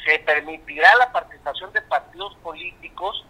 [0.05, 3.25] se permitirá la participación de partidos políticos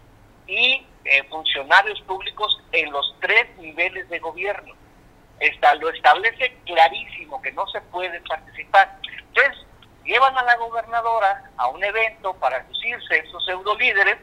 [0.46, 4.74] y eh, funcionarios públicos en los tres niveles de gobierno.
[5.38, 8.98] Esta, lo establece clarísimo que no se puede participar.
[9.28, 9.66] Entonces,
[10.04, 14.18] llevan a la gobernadora a un evento para lucirse esos pseudo líderes,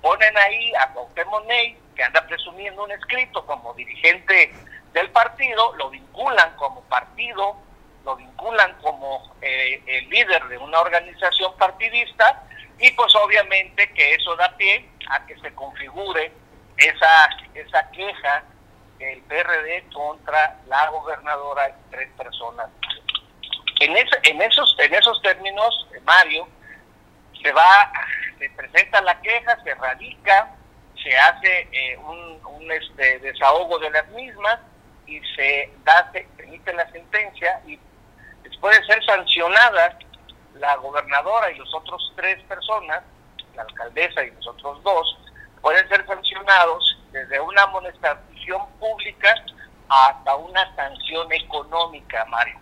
[0.00, 4.52] ponen ahí a Cuauhtémoc Ney, que anda presumiendo un escrito como dirigente
[4.92, 7.56] del partido, lo vinculan como partido,
[8.04, 12.42] lo vinculan como eh, el líder de una organización partidista
[12.78, 16.32] y pues obviamente que eso da pie a que se configure
[16.76, 18.44] esa, esa queja
[18.98, 22.68] del PRD contra la gobernadora y tres personas.
[23.80, 26.48] En, en, esos, en esos términos, Mario,
[27.42, 27.92] se va,
[28.38, 30.54] se presenta la queja, se radica,
[31.04, 34.58] se hace eh, un, un este, desahogo de las mismas
[35.06, 37.78] y se da, se emite la sentencia y
[38.42, 39.98] después de ser sancionada
[40.54, 43.02] la gobernadora y los otros tres personas,
[43.54, 45.18] la alcaldesa y los otros dos,
[45.60, 49.34] pueden ser sancionados desde una amonestación pública
[49.88, 52.58] hasta una sanción económica, Mario.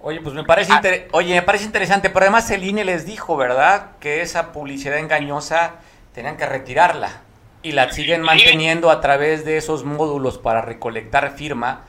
[0.00, 1.08] Oye, pues me parece, ah.
[1.10, 3.98] Oye, me parece interesante, pero además el INE les dijo, ¿verdad?
[3.98, 5.74] Que esa publicidad engañosa
[6.14, 7.22] tenían que retirarla
[7.68, 11.84] y la siguen manteniendo a través de esos módulos para recolectar firma.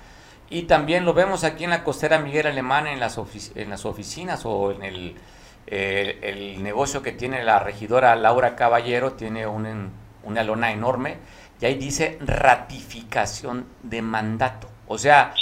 [0.49, 3.17] Y también lo vemos aquí en la costera Miguel Alemán en las,
[3.55, 5.15] en las oficinas o en el,
[5.67, 9.91] eh, el negocio que tiene la regidora Laura Caballero, tiene un,
[10.23, 11.17] una lona enorme
[11.61, 14.69] y ahí dice ratificación de mandato.
[14.87, 15.33] O sea,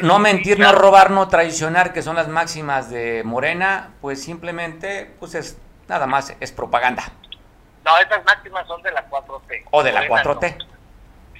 [0.00, 5.34] no mentir, no robar, no traicionar, que son las máximas de Morena, pues simplemente, pues
[5.34, 7.12] es nada más, es propaganda.
[7.86, 9.68] No, estas máximas son de la 4T.
[9.70, 10.66] O de la 4T.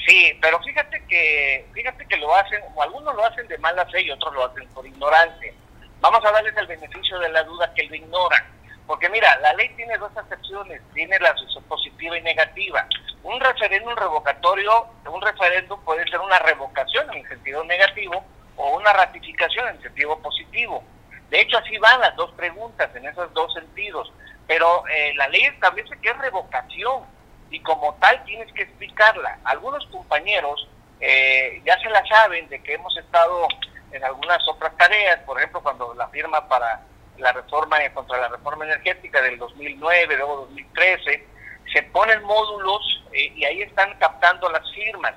[0.06, 4.02] Sí, pero fíjate que, fíjate que lo hacen, o algunos lo hacen de mala fe
[4.02, 5.52] y otros lo hacen por ignorancia.
[6.00, 8.44] Vamos a darles el beneficio de la duda que lo ignoran.
[8.86, 11.34] Porque mira, la ley tiene dos acepciones, tiene la
[11.68, 12.86] positiva y negativa.
[13.24, 19.66] Un referéndum revocatorio, un referéndum puede ser una revocación en sentido negativo o una ratificación
[19.66, 20.84] en sentido positivo.
[21.28, 24.12] De hecho, así van las dos preguntas en esos dos sentidos.
[24.46, 27.04] Pero eh, la ley establece que es revocación
[27.50, 29.38] y como tal tienes que explicarla.
[29.44, 30.68] Algunos compañeros
[31.00, 33.48] eh, ya se la saben de que hemos estado
[33.92, 36.80] en algunas otras tareas, por ejemplo, cuando la firma para
[37.18, 41.26] la reforma contra la reforma energética del 2009, luego 2013,
[41.72, 45.14] se ponen módulos eh, y ahí están captando las firmas.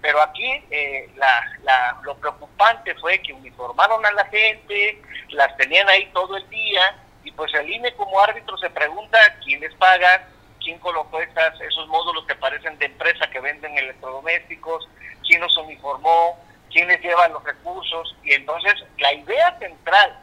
[0.00, 6.10] Pero aquí eh, la, lo preocupante fue que uniformaron a la gente, las tenían ahí
[6.12, 6.96] todo el día
[7.32, 10.28] y pues el INE como árbitro se pregunta quién les paga,
[10.60, 14.88] quién colocó esas, esos módulos que parecen de empresa que venden electrodomésticos,
[15.26, 16.38] quién los uniformó,
[16.70, 20.18] quién les lleva los recursos y entonces la idea central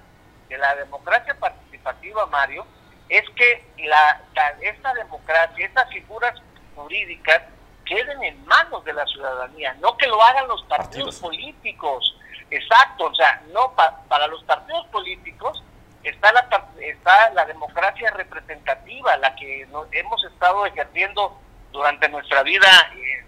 [0.50, 2.66] de la democracia participativa, Mario,
[3.08, 4.22] es que la,
[4.62, 6.40] esta democracia, estas figuras
[6.76, 7.42] jurídicas
[7.86, 12.16] queden en manos de la ciudadanía, no que lo hagan los partidos, políticos.
[12.52, 13.76] Exacto, o sea, no
[14.08, 15.64] para los partidos políticos
[16.10, 16.48] está la
[16.82, 21.40] está la democracia representativa, la que hemos estado ejerciendo
[21.72, 22.68] durante nuestra vida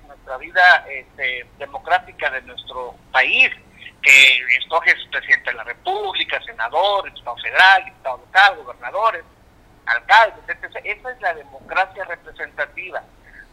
[0.08, 3.50] nuestra vida este, democrática de nuestro país
[4.02, 9.24] que escoges presidente de la República, senador, diputado federal, diputado local, gobernadores,
[9.86, 10.76] alcaldes, etc.
[10.84, 13.04] Esa es la democracia representativa.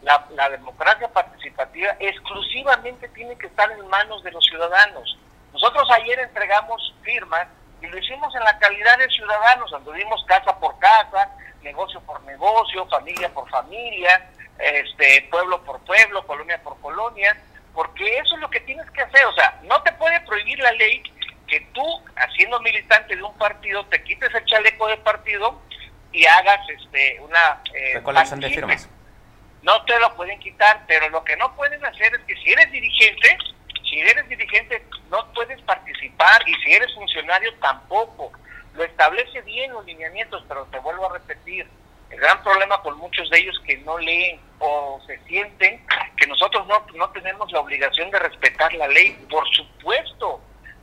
[0.01, 5.17] La, la, democracia participativa exclusivamente tiene que estar en manos de los ciudadanos.
[5.51, 7.47] Nosotros ayer entregamos firmas
[7.81, 11.29] y lo hicimos en la calidad de ciudadanos, anduvimos casa por casa,
[11.61, 17.37] negocio por negocio, familia por familia, este pueblo por pueblo, colonia por colonia,
[17.73, 20.71] porque eso es lo que tienes que hacer, o sea, no te puede prohibir la
[20.73, 21.01] ley
[21.47, 21.83] que tú,
[22.15, 25.61] haciendo militante de un partido, te quites el chaleco de partido
[26.11, 28.89] y hagas este una eh, recolección de firmas.
[29.61, 32.71] No te lo pueden quitar, pero lo que no pueden hacer es que si eres
[32.71, 33.37] dirigente,
[33.89, 38.31] si eres dirigente no puedes participar y si eres funcionario tampoco.
[38.73, 41.67] Lo establece bien los lineamientos, pero te vuelvo a repetir,
[42.09, 45.85] el gran problema con muchos de ellos que no leen o se sienten
[46.17, 50.41] que nosotros no, no tenemos la obligación de respetar la ley, por supuesto.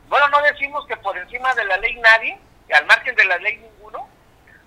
[0.09, 2.39] Bueno, no decimos que por encima de la ley nadie,
[2.73, 4.09] al margen de la ley ninguno,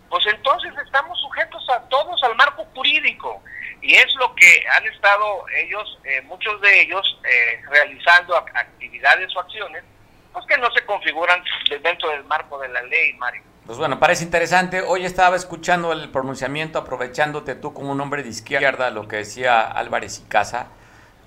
[0.10, 3.42] pues entonces estamos sujetos a todos al marco jurídico.
[3.82, 9.40] Y es lo que han estado ellos, eh, muchos de ellos, eh, realizando actividades o
[9.40, 9.84] acciones,
[10.34, 11.42] pues que no se configuran
[11.82, 13.44] dentro del marco de la ley, Mario.
[13.66, 14.82] Pues bueno, parece interesante.
[14.82, 19.62] Hoy estaba escuchando el pronunciamiento, aprovechándote tú como un hombre de izquierda, lo que decía
[19.62, 20.70] Álvarez y Casa,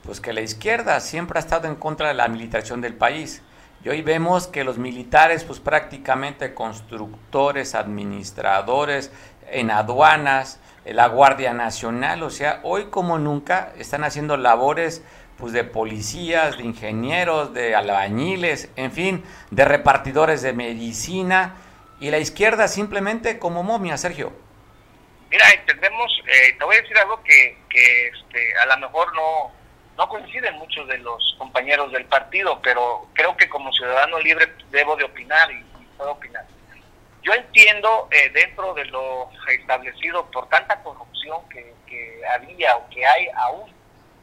[0.05, 3.43] pues que la izquierda siempre ha estado en contra de la militarización del país.
[3.85, 9.13] Y hoy vemos que los militares, pues prácticamente constructores, administradores,
[9.49, 15.05] en aduanas, la Guardia Nacional, o sea, hoy como nunca están haciendo labores
[15.39, 21.57] pues de policías, de ingenieros, de albañiles, en fin, de repartidores de medicina
[22.01, 24.33] y la izquierda simplemente como momia, Sergio.
[25.31, 29.53] Mira, entendemos, eh, te voy a decir algo que, que este, a lo mejor no,
[29.97, 34.97] no coinciden muchos de los compañeros del partido, pero creo que como ciudadano libre debo
[34.97, 35.65] de opinar y,
[35.97, 36.45] puedo opinar.
[37.23, 41.73] Yo entiendo eh, dentro de lo establecido por tanta corrupción que,
[42.35, 43.71] había o que hay aún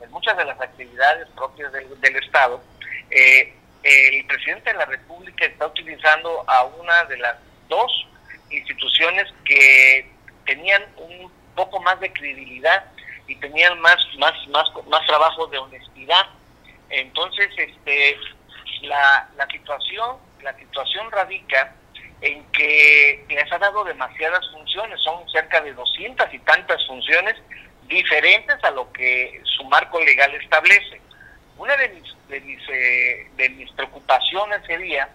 [0.01, 2.61] en muchas de las actividades propias del, del Estado,
[3.11, 7.35] eh, el presidente de la República está utilizando a una de las
[7.67, 8.07] dos
[8.49, 10.09] instituciones que
[10.45, 12.85] tenían un poco más de credibilidad
[13.27, 16.25] y tenían más más más más trabajo de honestidad.
[16.89, 18.17] Entonces este
[18.81, 21.75] la, la situación la situación radica
[22.21, 27.35] en que les ha dado demasiadas funciones son cerca de doscientas y tantas funciones
[27.83, 31.01] diferentes a lo que su marco legal establece.
[31.57, 35.09] Una de mis de mis, eh, de mis preocupaciones sería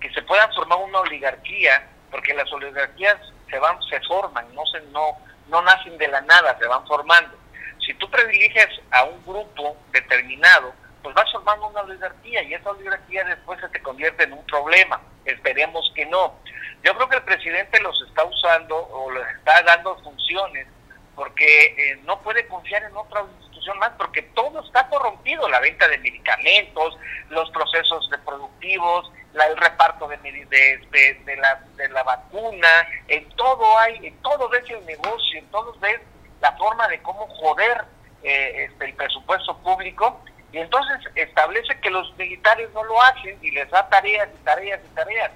[0.00, 3.16] que se pueda formar una oligarquía porque las oligarquías
[3.48, 5.18] se van se forman no se no
[5.48, 7.36] no nacen de la nada se van formando.
[7.84, 13.24] Si tú privilegias a un grupo determinado pues vas formando una oligarquía y esa oligarquía
[13.24, 15.00] después se te convierte en un problema.
[15.24, 16.38] Esperemos que no
[16.82, 20.66] yo creo que el presidente los está usando o les está dando funciones
[21.14, 25.86] porque eh, no puede confiar en otra institución más porque todo está corrompido la venta
[25.88, 26.96] de medicamentos
[27.28, 32.68] los procesos reproductivos la, el reparto de, de, la, de la vacuna,
[33.08, 36.00] en todo hay, en todo ves el negocio, en todo ves
[36.40, 37.84] la forma de cómo joder
[38.22, 40.20] eh, este, el presupuesto público
[40.52, 44.80] y entonces establece que los militares no lo hacen y les da tareas y tareas
[44.84, 45.30] y tareas.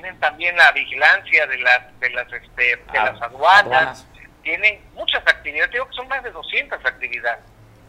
[0.00, 4.06] Tienen también la vigilancia de las de las este, de Ah, las aduanas, aduanas.
[4.44, 7.40] tienen muchas actividades, digo que son más de 200 actividades.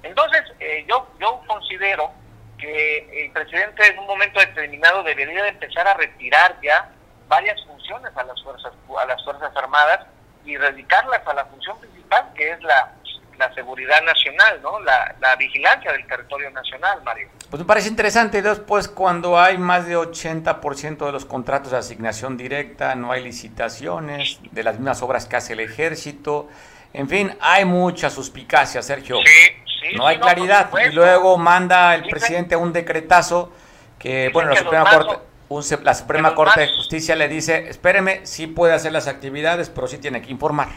[0.02, 2.12] Entonces, eh, yo yo considero
[2.58, 6.90] que el presidente en un momento determinado debería de empezar a retirar ya
[7.28, 10.00] varias funciones a las fuerzas a las fuerzas armadas
[10.46, 12.92] y dedicarlas a la función principal que es la,
[13.40, 14.80] la seguridad nacional, ¿no?
[14.82, 17.30] La, la vigilancia del territorio nacional, Mario.
[17.50, 22.38] Pues me parece interesante después cuando hay más de 80% de los contratos de asignación
[22.38, 26.48] directa, no hay licitaciones de las mismas obras que hace el ejército,
[26.94, 29.18] en fin, hay mucha suspicacia, Sergio.
[29.18, 29.32] Sí,
[29.66, 30.70] sí, no sí, hay no, claridad.
[30.90, 33.52] Y luego manda el presidente un decretazo
[33.98, 38.26] que, bueno, la que Suprema Corte, un la Suprema Corte de Justicia le dice, espéreme,
[38.26, 40.70] sí puede hacer las actividades, pero sí tiene que informar.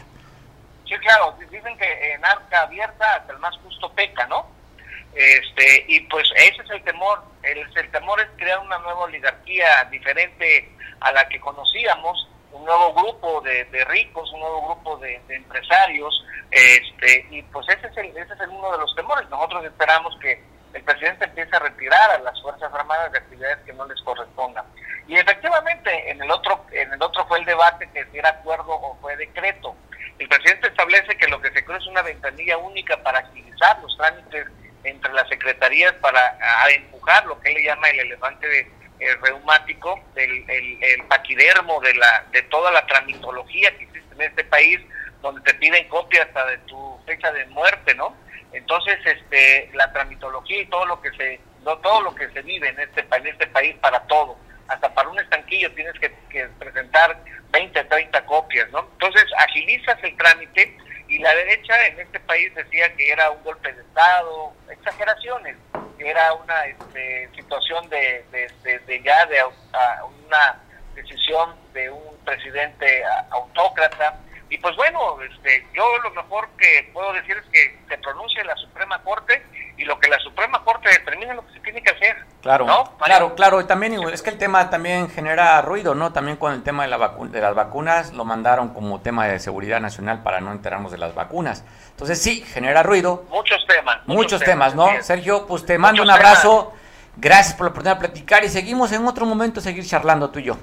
[0.93, 4.45] Sí, claro, dicen que en arca abierta hasta el más justo peca, ¿no?
[5.15, 10.71] Este, y pues ese es el temor, el, temor es crear una nueva oligarquía diferente
[10.99, 16.23] a la que conocíamos, un nuevo grupo de, ricos, un nuevo grupo de, de empresarios,
[16.51, 19.27] este, y pues ese es, el, ese es el uno de los temores.
[19.31, 23.73] Nosotros esperamos que el presidente empiece a retirar a las Fuerzas Armadas de actividades que
[23.73, 24.65] no les correspondan.
[25.07, 28.73] Y efectivamente, en el otro, en el otro fue el debate que si era acuerdo
[28.73, 29.75] o fue decreto.
[30.19, 33.95] El presidente establece que lo que se creó es una ventanilla única para agilizar los
[33.97, 34.47] trámites
[34.83, 36.37] entre las secretarías para
[36.75, 42.41] empujar lo que él le llama el elefante eh, reumático, el, paquidermo de, la, de
[42.43, 44.79] toda la tramitología que existe en este país,
[45.21, 48.15] donde te piden copia hasta de tu fecha de muerte, ¿no?
[48.51, 52.69] Entonces, este, la tramitología y todo lo que se, no, todo lo que se vive
[52.69, 57.17] en este, en este país para todo, hasta para un estanquillo tienes que, que presentar
[57.51, 58.87] 20, 30 copias, ¿no?
[58.93, 63.71] Entonces, agilizas el trámite y la derecha en este país decía que era un golpe
[63.71, 65.57] de Estado, exageraciones,
[65.97, 69.37] que era una este, situación de, de, ya de
[70.25, 70.59] una
[70.95, 74.19] decisión de un presidente autócrata.
[74.53, 78.55] Y pues bueno, este, yo lo mejor que puedo decir es que se pronuncie la
[78.55, 79.43] Suprema Corte
[79.77, 82.17] y lo que la Suprema Corte determine lo que se tiene que hacer.
[82.43, 82.67] Claro,
[83.03, 83.61] claro, claro.
[83.61, 86.13] Y también es que el tema también genera ruido, ¿no?
[86.13, 89.39] También con el tema de, la vacu- de las vacunas lo mandaron como tema de
[89.39, 91.65] seguridad nacional para no enterarnos de las vacunas.
[91.89, 93.25] Entonces sí, genera ruido.
[93.29, 93.97] Muchos temas.
[94.05, 94.87] Muchos temas, ¿no?
[95.01, 96.73] Sergio, pues te mando un abrazo.
[97.15, 100.43] Gracias por la oportunidad de platicar y seguimos en otro momento seguir charlando tú y
[100.43, 100.57] yo.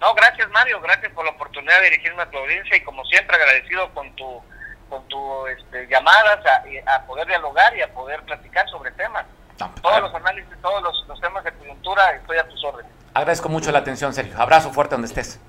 [0.00, 3.36] No, gracias Mario, gracias por la oportunidad de dirigirme a tu audiencia y como siempre
[3.36, 4.42] agradecido con tu
[4.88, 9.26] con tu este, llamadas a, a poder dialogar y a poder platicar sobre temas.
[9.58, 12.92] No, Todos los análisis, todos los, los temas de coyuntura, estoy a tus órdenes.
[13.14, 14.38] Agradezco mucho la atención, Sergio.
[14.38, 15.40] Abrazo fuerte donde estés.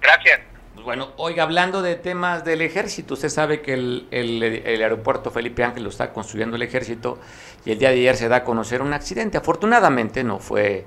[0.00, 0.40] Gracias.
[0.74, 5.64] Pues bueno, oiga, hablando de temas del ejército, usted sabe que el, el, aeropuerto Felipe
[5.64, 7.18] Ángel lo está construyendo el ejército
[7.64, 9.38] y el día de ayer se da a conocer un accidente.
[9.38, 10.86] Afortunadamente no fue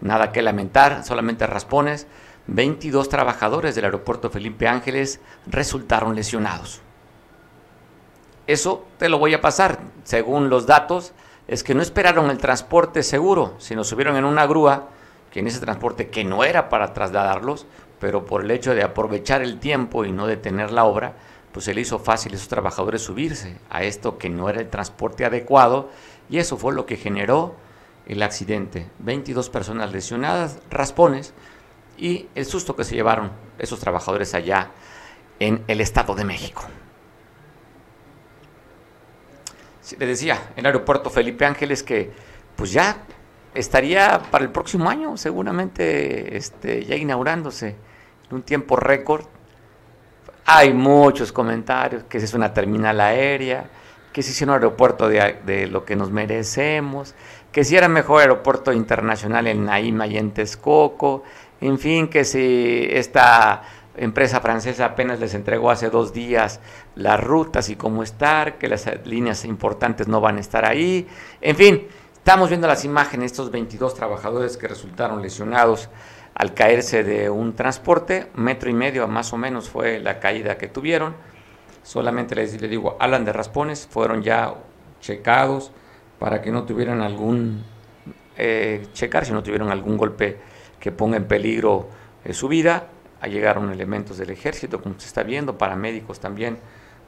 [0.00, 2.06] nada que lamentar, solamente raspones.
[2.46, 6.80] 22 trabajadores del aeropuerto Felipe Ángeles resultaron lesionados.
[8.46, 9.80] Eso te lo voy a pasar.
[10.02, 11.12] Según los datos,
[11.46, 14.88] es que no esperaron el transporte seguro, sino subieron en una grúa,
[15.30, 17.66] que en ese transporte que no era para trasladarlos,
[18.00, 21.14] pero por el hecho de aprovechar el tiempo y no detener la obra,
[21.52, 24.68] pues se le hizo fácil a esos trabajadores subirse a esto que no era el
[24.68, 25.90] transporte adecuado
[26.28, 27.54] y eso fue lo que generó
[28.06, 28.88] el accidente.
[28.98, 31.34] 22 personas lesionadas, raspones
[32.02, 33.30] y el susto que se llevaron
[33.60, 34.72] esos trabajadores allá
[35.38, 36.64] en el Estado de México.
[39.98, 42.10] le decía, el aeropuerto Felipe Ángeles que
[42.56, 42.96] pues ya
[43.54, 47.76] estaría para el próximo año seguramente este, ya inaugurándose
[48.32, 49.26] un tiempo récord.
[50.44, 53.66] Hay muchos comentarios, que es una terminal aérea,
[54.12, 57.14] que si es un aeropuerto de, lo que nos merecemos,
[57.50, 61.22] que si era mejor aeropuerto internacional en Naima y en Texcoco,
[61.62, 63.62] en fin, que si esta
[63.96, 66.60] empresa francesa apenas les entregó hace dos días
[66.96, 71.06] las rutas y cómo estar, que las líneas importantes no van a estar ahí,
[71.40, 75.88] en fin, estamos viendo las imágenes, estos 22 trabajadores que resultaron lesionados
[76.34, 80.66] al caerse de un transporte, metro y medio más o menos fue la caída que
[80.66, 81.14] tuvieron.
[81.84, 84.54] Solamente les, digo, hablan de raspones, fueron ya
[85.00, 85.70] checados
[86.18, 87.64] para que no tuvieran algún,
[88.36, 90.51] eh, checar si no tuvieron algún golpe
[90.82, 91.88] que ponga en peligro
[92.24, 92.88] eh, su vida.
[93.22, 96.58] Llegaron elementos del ejército, como se está viendo, paramédicos también,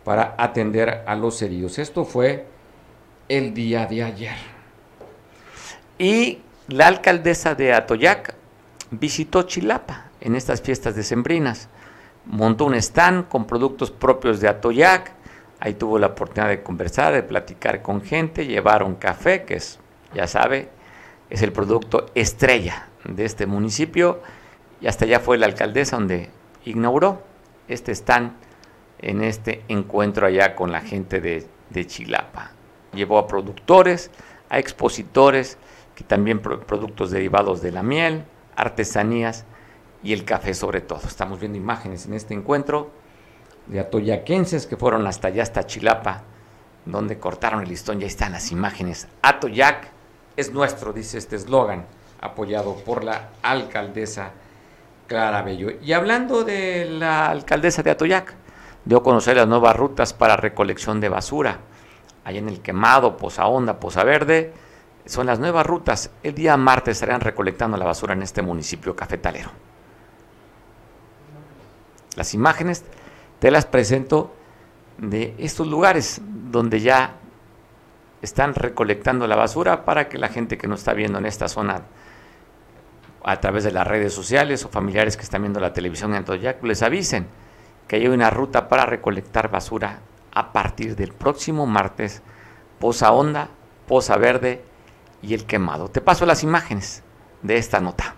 [0.05, 1.81] para atender a los heridos.
[1.81, 2.47] Esto fue
[3.29, 4.37] el día de ayer.
[5.99, 8.37] Y la alcaldesa de Atoyac,
[8.93, 11.68] visitó Chilapa en estas fiestas decembrinas.
[12.27, 15.11] Montó un stand con productos propios de Atoyac.
[15.59, 18.47] Ahí tuvo la oportunidad de conversar, de platicar con gente.
[18.47, 19.81] Llevaron café, que es,
[20.14, 20.68] ya sabe,
[21.29, 24.20] es el producto estrella de este municipio.
[24.80, 26.30] Y hasta allá fue la alcaldesa donde
[26.64, 27.22] inauguró
[27.68, 28.32] este stand
[28.98, 32.52] en este encuentro allá con la gente de, de Chilapa.
[32.92, 34.11] Llevó a productores,
[34.48, 35.59] a expositores,
[35.94, 38.24] que también productos derivados de la miel,
[38.57, 39.44] artesanías
[40.02, 41.00] y el café sobre todo.
[41.07, 42.90] Estamos viendo imágenes en este encuentro
[43.66, 46.22] de atoyaquenses que fueron hasta allá, hasta Chilapa,
[46.84, 48.00] donde cortaron el listón.
[48.00, 49.09] Ya están las imágenes.
[49.22, 49.88] Atoyac
[50.36, 51.86] es nuestro, dice este eslogan,
[52.25, 54.33] apoyado por la alcaldesa
[55.07, 55.72] Clara Bello.
[55.83, 58.35] Y hablando de la alcaldesa de Atoyac,
[58.87, 61.59] dio a conocer las nuevas rutas para recolección de basura.
[62.25, 64.55] Allá en el Quemado, Poza Honda, Poza Verde,
[65.05, 66.11] son las nuevas rutas.
[66.22, 69.51] El día martes estarán recolectando la basura en este municipio cafetalero.
[72.16, 72.85] Las imágenes
[73.39, 74.35] te las presento
[74.97, 77.16] de estos lugares donde ya
[78.22, 81.83] están recolectando la basura para que la gente que nos está viendo en esta zona
[83.25, 86.62] a través de las redes sociales o familiares que están viendo la televisión en Toyac
[86.62, 87.27] les avisen
[87.89, 90.01] que hay una ruta para recolectar basura
[90.33, 92.22] a partir del próximo martes,
[92.79, 93.49] Poza Honda,
[93.87, 94.62] Poza Verde
[95.22, 95.89] y el quemado.
[95.89, 97.03] Te paso las imágenes
[97.43, 98.14] de esta nota.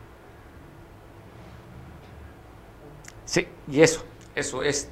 [3.24, 4.04] Sí, y eso,
[4.34, 4.88] eso es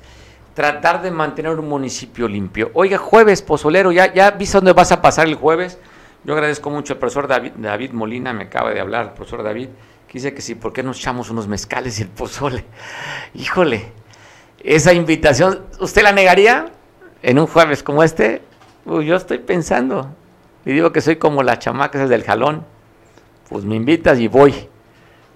[0.54, 2.70] tratar de mantener un municipio limpio.
[2.74, 5.78] Oiga, jueves, pozolero, ¿ya, ya viste dónde vas a pasar el jueves?
[6.24, 9.68] Yo agradezco mucho al profesor David, David Molina, me acaba de hablar el profesor David,
[10.14, 12.64] dice que sí, ¿por qué nos echamos unos mezcales y el pozole?
[13.34, 13.92] Híjole,
[14.60, 16.70] esa invitación, ¿usted la negaría
[17.20, 18.42] en un jueves como este?
[18.86, 20.14] yo estoy pensando,
[20.64, 22.64] y digo que soy como la chamaca del jalón,
[23.48, 24.68] pues me invitas y voy.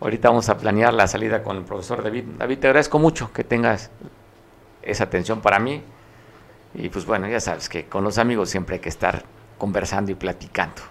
[0.00, 2.24] Ahorita vamos a planear la salida con el profesor David.
[2.38, 3.90] David, te agradezco mucho que tengas
[4.82, 5.82] esa atención para mí.
[6.74, 9.24] Y pues bueno, ya sabes que con los amigos siempre hay que estar
[9.56, 10.82] conversando y platicando.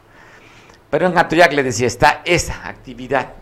[0.90, 3.34] Pero en Atoyac le decía, está esa actividad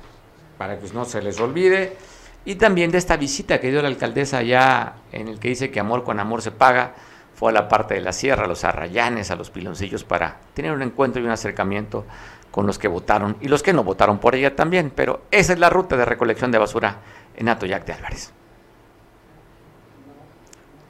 [0.58, 1.98] para que no se les olvide.
[2.46, 5.80] Y también de esta visita que dio la alcaldesa allá en el que dice que
[5.80, 6.94] amor con amor se paga
[7.34, 10.72] fue a la parte de la sierra, a los arrayanes, a los piloncillos, para tener
[10.72, 12.06] un encuentro y un acercamiento
[12.52, 14.92] con los que votaron y los que no votaron por ella también.
[14.96, 17.00] Pero esa es la ruta de recolección de basura
[17.36, 18.32] en Atoyac de Álvarez.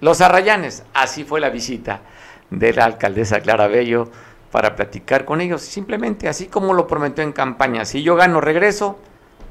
[0.01, 2.01] Los arrayanes, así fue la visita
[2.51, 4.11] de la alcaldesa Clara Bello
[4.51, 7.85] para platicar con ellos, simplemente así como lo prometió en campaña.
[7.85, 8.99] Si yo gano, regreso,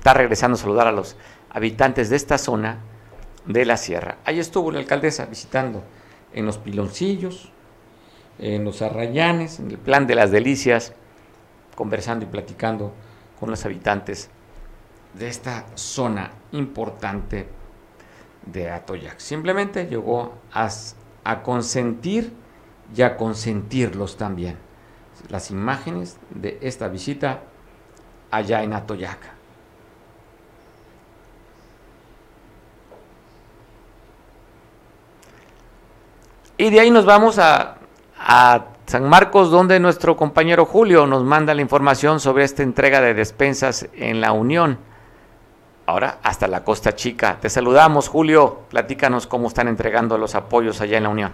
[0.05, 1.17] está regresando a saludar a los
[1.49, 2.77] habitantes de esta zona
[3.47, 4.19] de la sierra.
[4.27, 5.83] Ahí estuvo la alcaldesa visitando
[6.35, 7.51] en los piloncillos,
[8.39, 10.93] en los arrayanes, en el plan de las delicias,
[11.75, 12.93] conversando y platicando
[13.41, 14.29] con los habitantes
[15.15, 17.49] de esta zona importante
[18.45, 19.19] de Atoyac.
[19.21, 20.69] Simplemente llegó a,
[21.25, 22.35] a consentir
[22.95, 24.59] y a consentirlos también.
[25.31, 27.45] Las imágenes de esta visita
[28.31, 29.34] allá en Atoyac.
[36.57, 37.77] Y de ahí nos vamos a,
[38.19, 43.15] a San Marcos, donde nuestro compañero Julio nos manda la información sobre esta entrega de
[43.15, 44.79] despensas en la Unión.
[45.87, 47.39] Ahora hasta la Costa Chica.
[47.41, 48.61] Te saludamos, Julio.
[48.71, 51.33] Platícanos cómo están entregando los apoyos allá en la Unión.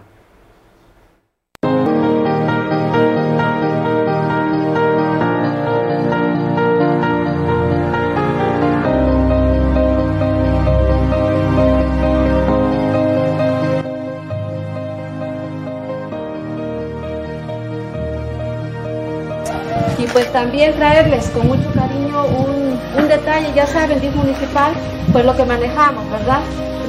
[20.12, 24.72] Pues también traerles con mucho cariño un, un detalle, ya saben, DIF municipal,
[25.12, 26.40] pues lo que manejamos, ¿verdad?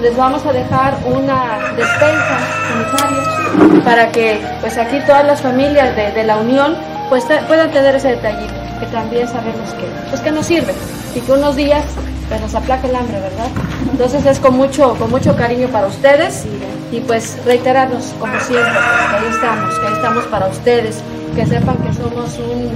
[0.02, 2.40] Les vamos a dejar una despensa,
[2.72, 6.76] comisarios, para que pues aquí todas las familias de, de la Unión
[7.10, 10.74] pues puedan tener ese detallito, que también sabemos que, pues que nos sirve
[11.14, 11.84] y que unos días
[12.30, 13.48] pues nos aplaque el hambre, ¿verdad?
[13.92, 16.46] Entonces es con mucho, con mucho cariño para ustedes
[16.92, 21.04] y, y pues reiterarnos como siempre, que ahí estamos, que ahí estamos para ustedes,
[21.36, 22.72] que sepan que somos un,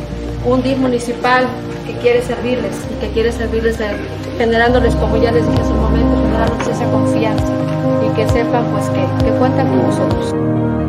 [0.46, 1.48] un DIF municipal
[1.86, 3.88] que quiere servirles y que quiere servirles de,
[4.38, 7.54] generándoles, como ya les dije hace un momento, generándoles esa confianza
[8.06, 10.85] y que sepan pues que, que cuentan con nosotros.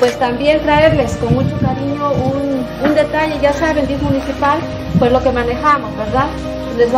[0.00, 4.58] Pues también traerles con mucho cariño un, un detalle, ya saben, DIF municipal,
[4.98, 6.30] pues lo que manejamos, ¿verdad?
[6.78, 6.90] Les.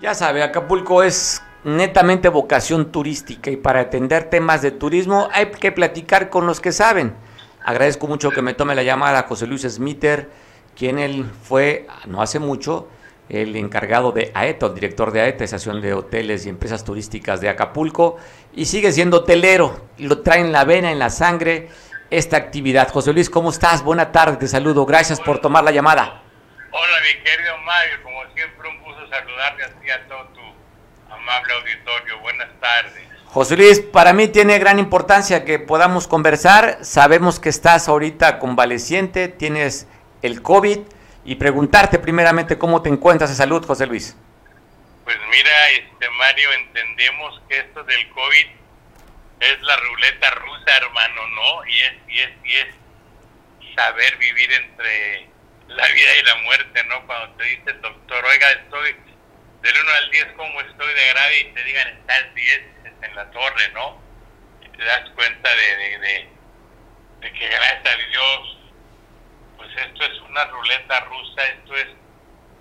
[0.00, 5.70] Ya sabe, Acapulco es netamente vocación turística y para atender temas de turismo hay que
[5.70, 7.12] platicar con los que saben.
[7.62, 10.30] Agradezco mucho que me tome la llamada José Luis Smiter,
[10.74, 12.88] quien él fue no hace mucho
[13.28, 17.50] el encargado de AETA, el director de AETA, Estación de Hoteles y Empresas Turísticas de
[17.50, 18.16] Acapulco,
[18.54, 21.68] y sigue siendo hotelero, lo trae en la vena, en la sangre,
[22.10, 22.88] esta actividad.
[22.88, 23.82] José Luis, ¿cómo estás?
[23.82, 24.84] Buena tarde, te saludo.
[24.84, 26.22] Gracias por tomar la llamada.
[26.72, 28.02] Hola, mi querido Mario.
[28.02, 32.18] Como siempre, un gusto saludarte a ti a todo tu amable auditorio.
[32.20, 33.10] Buenas tardes.
[33.26, 36.78] José Luis, para mí tiene gran importancia que podamos conversar.
[36.82, 39.86] Sabemos que estás ahorita convaleciente, tienes
[40.22, 40.80] el COVID
[41.24, 44.16] y preguntarte primeramente cómo te encuentras de salud, José Luis.
[45.04, 48.59] Pues mira, este Mario, entendemos que esto del COVID
[49.40, 51.66] es la ruleta rusa, hermano, ¿no?
[51.66, 52.74] Y es, y es, y es
[53.74, 55.28] saber vivir entre
[55.68, 57.06] la vida y la muerte, ¿no?
[57.06, 58.96] Cuando te dice doctor, oiga, estoy
[59.62, 61.40] del 1 al 10, ¿cómo estoy de grave?
[61.40, 62.62] Y te digan, estás 10
[63.02, 64.00] en la torre, ¿no?
[64.62, 66.28] Y te das cuenta de,
[67.20, 68.58] de que gracias a Dios,
[69.56, 71.88] pues esto es una ruleta rusa, esto es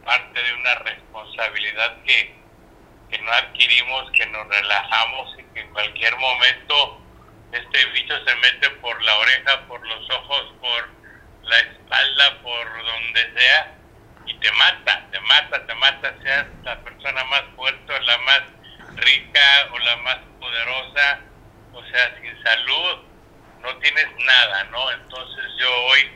[0.03, 2.38] parte de una responsabilidad que,
[3.09, 7.01] que no adquirimos, que nos relajamos y que en cualquier momento
[7.51, 10.89] este bicho se mete por la oreja, por los ojos, por
[11.43, 13.75] la espalda, por donde sea,
[14.25, 18.41] y te mata, te mata, te mata, seas la persona más fuerte o la más
[18.95, 21.19] rica o la más poderosa,
[21.73, 22.99] o sea, sin salud
[23.61, 24.91] no tienes nada, ¿no?
[24.91, 26.11] Entonces yo hoy,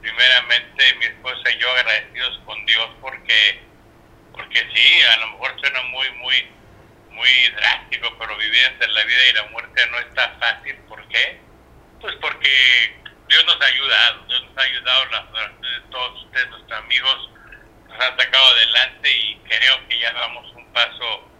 [0.00, 3.62] primeramente, mi esposa y yo agradecidos con Dios porque,
[4.32, 6.48] porque sí, a lo mejor suena muy, muy,
[7.10, 8.16] muy drástico,
[8.66, 10.76] entre la vida y la muerte no está fácil.
[10.88, 11.40] ¿Por qué?
[12.00, 12.96] Pues porque
[13.28, 15.26] Dios nos ha ayudado, Dios nos ha ayudado, la,
[15.90, 17.30] todos ustedes, nuestros amigos,
[17.88, 21.30] nos han sacado adelante y creo que ya damos un paso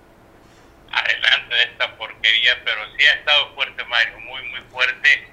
[0.93, 5.29] adelante de esta porquería, pero sí ha estado fuerte, Mario, muy, muy fuerte.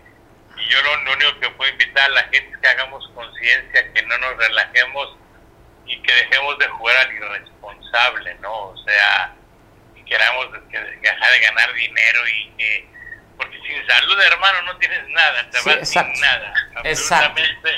[0.57, 3.93] Y yo lo, lo único que puedo invitar a la gente es que hagamos conciencia,
[3.93, 5.17] que no nos relajemos
[5.85, 8.53] y que dejemos de jugar al irresponsable, ¿no?
[8.53, 9.32] O sea,
[10.13, 12.93] queramos que dejar de ganar dinero y que
[13.35, 17.69] porque sin salud, hermano, no tienes nada, te Sí, vas sin nada, absolutamente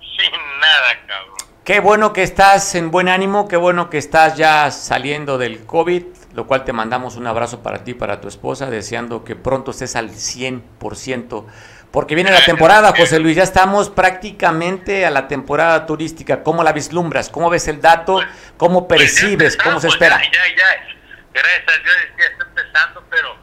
[0.00, 1.34] sin nada, cabrón.
[1.64, 6.04] Qué bueno que estás en buen ánimo, qué bueno que estás ya saliendo del COVID,
[6.34, 9.72] lo cual te mandamos un abrazo para ti y para tu esposa, deseando que pronto
[9.72, 11.46] estés al 100%,
[11.90, 16.42] porque viene la temporada, José Luis, ya estamos prácticamente a la temporada turística.
[16.42, 17.28] ¿Cómo la vislumbras?
[17.28, 18.20] ¿Cómo ves el dato?
[18.56, 19.56] ¿Cómo Pues percibes?
[19.56, 20.22] ¿Cómo se espera?
[20.22, 20.92] Ya, ya, ya.
[21.32, 23.36] Gracias a Dios ya está empezando, pero,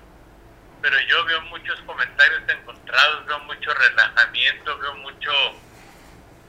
[0.82, 5.32] pero yo veo muchos comentarios encontrados, veo mucho relajamiento, veo mucho,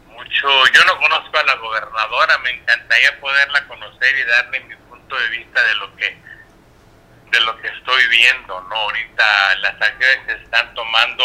[0.08, 0.66] mucho.
[0.72, 5.28] Yo no conozco a la gobernadora, me encantaría poderla conocer y darle mi punto de
[5.28, 6.30] vista de lo que
[7.30, 8.74] de lo que estoy viendo, ¿no?
[8.74, 11.24] Ahorita las acciones se están tomando,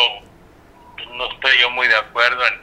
[0.96, 2.62] pues, no estoy yo muy de acuerdo en,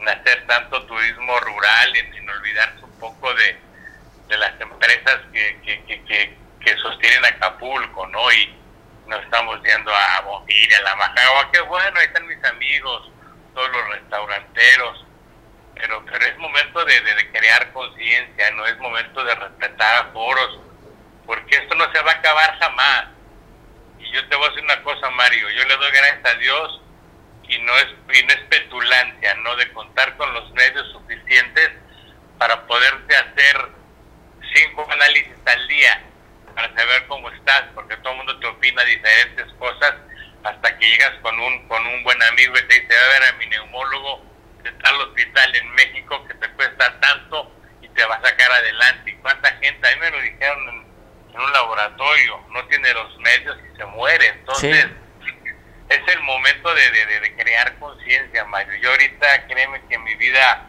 [0.00, 3.58] en hacer tanto turismo rural, en, en olvidarse un poco de,
[4.28, 6.36] de las empresas que, que, que, que,
[7.04, 8.32] que sostienen Acapulco, ¿no?
[8.32, 8.54] Y
[9.06, 13.10] nos estamos yendo a Bonfil, a La Majagua, qué bueno, ahí están mis amigos,
[13.54, 15.06] todos los restauranteros,
[15.74, 20.60] pero, pero es momento de, crear conciencia, no es momento de respetar aforos,
[21.26, 23.06] porque esto no se va a acabar jamás.
[23.98, 26.80] Y yo te voy a decir una cosa, Mario, yo le doy gracias a Dios
[27.48, 29.56] y no es, y no es petulancia, ¿no?
[29.56, 31.70] De contar con los medios suficientes
[32.38, 33.68] para poderte hacer
[34.54, 36.02] cinco análisis al día
[36.54, 39.94] para saber cómo estás, porque todo el mundo te opina diferentes cosas
[40.44, 43.32] hasta que llegas con un con un buen amigo y te dice, a ver a
[43.38, 44.24] mi neumólogo
[44.62, 47.50] de tal hospital en México que te cuesta tanto
[47.82, 49.10] y te va a sacar adelante.
[49.10, 49.88] ¿Y cuánta gente?
[49.88, 53.84] A mí me lo dijeron en, en un laboratorio, no tiene los medios y se
[53.86, 54.26] muere.
[54.28, 54.86] Entonces,
[55.88, 56.90] es el momento de-
[57.20, 58.74] de crear conciencia, Mario.
[58.80, 60.66] Yo ahorita, créeme que mi vida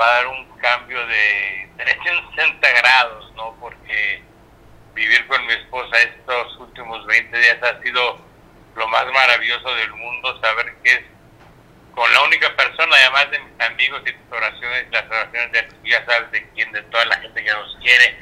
[0.00, 3.56] va a dar un cambio de 360 grados, ¿no?
[3.60, 4.22] Porque
[4.96, 8.18] vivir con mi esposa estos últimos 20 días ha sido
[8.74, 11.00] lo más maravilloso del mundo, saber que es
[11.94, 16.04] con la única persona, además de mis amigos y tus oraciones, las oraciones de ya
[16.06, 18.18] sabes de quién, de toda la gente que nos quiere,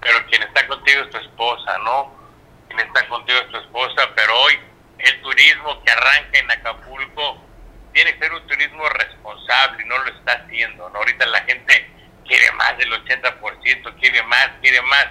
[0.00, 2.14] pero quien está contigo es tu esposa, ¿no?
[2.68, 4.58] Quien está contigo es tu esposa, pero hoy
[4.98, 7.42] el turismo que arranca en Acapulco
[7.92, 10.98] tiene que ser un turismo responsable y no lo está haciendo, ¿no?
[10.98, 11.90] Ahorita la gente
[12.26, 15.06] quiere más del 80%, quiere más, quiere más.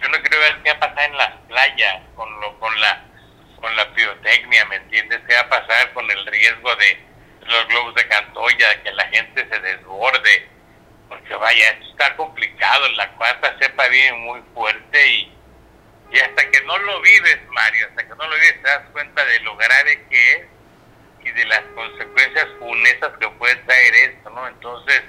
[0.00, 3.04] Yo no quiero ver qué va a pasar en las playas con lo con la
[3.60, 5.20] con la pirotecnia, ¿me entiendes?
[5.26, 6.98] ¿Qué va a pasar con el riesgo de
[7.46, 10.48] los globos de Cantoya, que la gente se desborde?
[11.08, 15.32] Porque vaya, esto está complicado, la cuarta cepa viene muy fuerte y,
[16.12, 19.24] y hasta que no lo vives, Mario, hasta que no lo vives te das cuenta
[19.24, 20.46] de lo grave que es
[21.24, 24.46] y de las consecuencias funestas que puede traer esto, ¿no?
[24.46, 25.02] Entonces,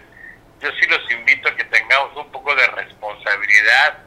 [0.60, 4.00] yo sí los invito a que tengamos un poco de responsabilidad,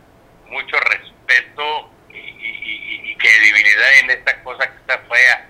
[0.53, 5.49] mucho respeto y, y- y- y credibilidad en esta cosa que está fea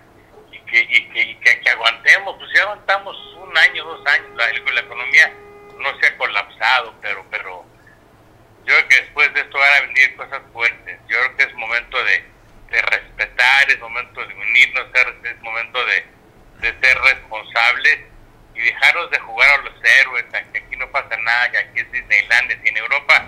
[0.52, 4.80] y que, que, que, que aguantemos, pues ya aguantamos un año, dos años, la, la
[4.80, 5.32] economía
[5.78, 7.64] no se ha colapsado, pero, pero
[8.64, 11.54] yo creo que después de esto van a venir cosas fuertes, yo creo que es
[11.54, 12.24] momento de,
[12.70, 14.86] de respetar, es momento de unirnos,
[15.24, 16.06] es momento de,
[16.60, 17.98] de ser responsables
[18.54, 21.80] y dejarnos de jugar a los héroes, a que aquí no pasa nada, que aquí
[21.80, 23.26] es Disneylandia, y en Europa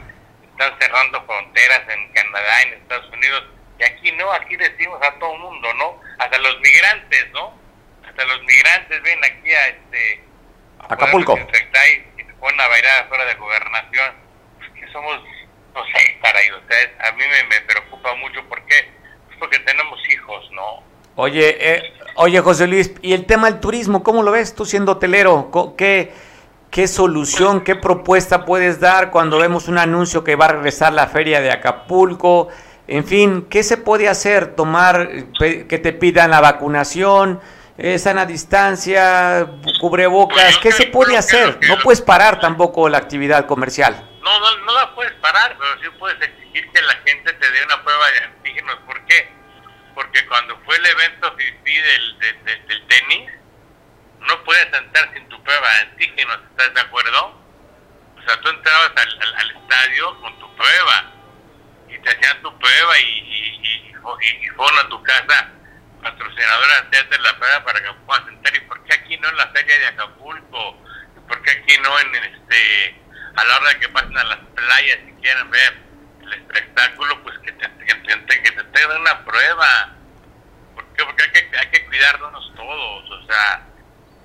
[0.59, 3.45] están cerrando fronteras, en Canadá, en Estados Unidos,
[3.79, 6.01] y aquí no, aquí decimos a todo el mundo, ¿no?
[6.19, 7.53] Hasta los migrantes, ¿no?
[8.07, 10.25] Hasta los migrantes ven aquí a este...
[10.79, 11.37] a Acapulco.
[11.37, 14.15] y, y se ponen a bailar afuera de gobernación.
[14.59, 15.21] Pues que somos,
[15.75, 16.91] no sé, para ellos, ¿sabes?
[17.01, 18.91] A mí me, me preocupa mucho, ¿por qué?
[19.27, 20.85] Pues porque tenemos hijos, ¿no?
[21.17, 24.93] Oye, eh, oye José Luis, y el tema del turismo, ¿cómo lo ves tú siendo
[24.93, 25.51] hotelero?
[25.77, 26.13] ¿Qué,
[26.75, 31.07] ¿Qué solución, qué propuesta puedes dar cuando vemos un anuncio que va a regresar la
[31.07, 32.49] feria de Acapulco?
[32.89, 34.57] En fin, ¿qué se puede hacer?
[34.57, 35.09] Tomar,
[35.41, 37.41] eh, que te pidan la vacunación,
[37.79, 39.47] eh, sana distancia,
[39.81, 41.61] cubrebocas, ¿qué se puede hacer?
[41.69, 43.95] No puedes parar tampoco la actividad comercial.
[44.25, 47.65] No, no, no la puedes parar, pero sí puedes exigir que la gente te dé
[47.67, 48.75] una prueba de antígenos.
[48.85, 49.29] ¿Por qué?
[49.95, 53.31] Porque cuando fue el evento del, del- del tenis,
[54.27, 57.41] no puedes entrar sin tu prueba de antígenos, ¿estás de acuerdo?
[58.19, 61.13] O sea, tú entrabas al, al- al estadio con tu prueba
[61.89, 65.51] y te hacían tu prueba y, y, y, y- fueron a tu casa
[66.03, 68.55] patrocinadora hacerte la prueba para que puedas entrar.
[68.57, 70.79] ¿Y por qué aquí no en la feria de Acapulco?
[71.17, 73.01] ¿Y por qué aquí no en este
[73.37, 75.77] a la hora de que pasen a las playas y quieren ver
[76.23, 77.23] el espectáculo?
[77.23, 79.95] Pues que te, que te, que te una prueba.
[80.75, 81.05] ¿Por qué?
[81.05, 83.11] Porque hay que, hay que cuidarnos todos.
[83.11, 83.67] O sea,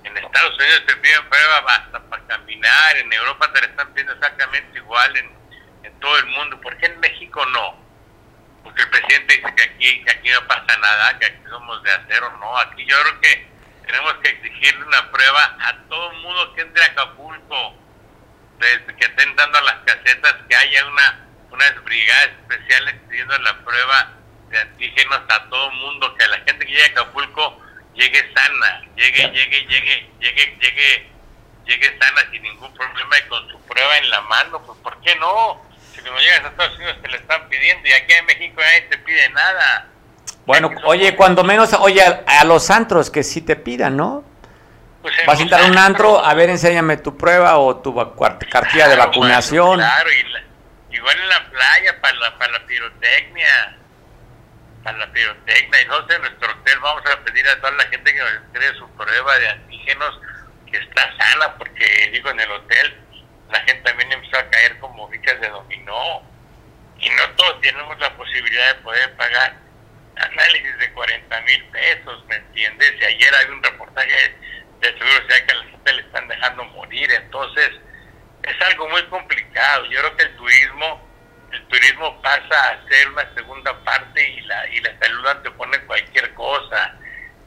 [0.04, 4.12] en Estados Unidos te piden prueba hasta para caminar, en Europa te la están pidiendo
[4.14, 5.30] exactamente igual, en,
[5.84, 6.60] en todo el mundo.
[6.60, 7.78] ¿Por qué en México no?
[8.64, 11.92] Porque el presidente dice que aquí, que aquí no pasa nada, que aquí somos de
[11.92, 12.58] acero, no.
[12.58, 13.46] Aquí yo creo que
[13.86, 17.74] tenemos que exigirle una prueba a todo el mundo que entre a Acapulco,
[18.58, 24.12] desde que estén dando las casetas, que haya una unas brigadas especiales pidiendo la prueba
[24.50, 27.60] de antígenos a todo mundo, que la gente que llegue a Acapulco
[27.94, 31.10] llegue sana, llegue, llegue, llegue, llegue, llegue,
[31.66, 35.14] llegue sana sin ningún problema y con su prueba en la mano, pues ¿por qué
[35.16, 35.62] no?
[35.94, 38.82] Si no llegas a Estados Unidos te le están pidiendo y aquí en México nadie
[38.82, 39.86] te pide nada.
[40.46, 44.24] Bueno, oye, cuando menos, oye, a, los antros que sí te pidan, ¿no?
[45.02, 47.94] Pues Vas a entrar a un antro, a ver, enséñame tu prueba o tu
[48.50, 49.78] cartilla de vacunación.
[49.78, 53.78] Claro, y igual en la playa para la, para la pirotecnia
[54.84, 58.12] a la pirotecnia y nosotros en nuestro hotel vamos a pedir a toda la gente
[58.12, 60.20] que nos entregue su prueba de antígenos
[60.70, 62.96] que está sana porque digo en el hotel
[63.50, 66.22] la gente también empezó a caer como fichas de dominó
[66.98, 69.56] y no todos tenemos la posibilidad de poder pagar
[70.16, 72.92] análisis de 40 mil pesos, ¿me entiendes?
[73.00, 74.36] Y ayer hay un reportaje
[74.80, 77.70] de seguro sea que a la gente le están dejando morir, entonces
[78.42, 79.86] es algo muy complicado.
[79.86, 81.09] Yo creo que el turismo
[81.52, 86.32] el turismo pasa a ser una segunda parte y la, y la salud antepone cualquier
[86.34, 86.94] cosa.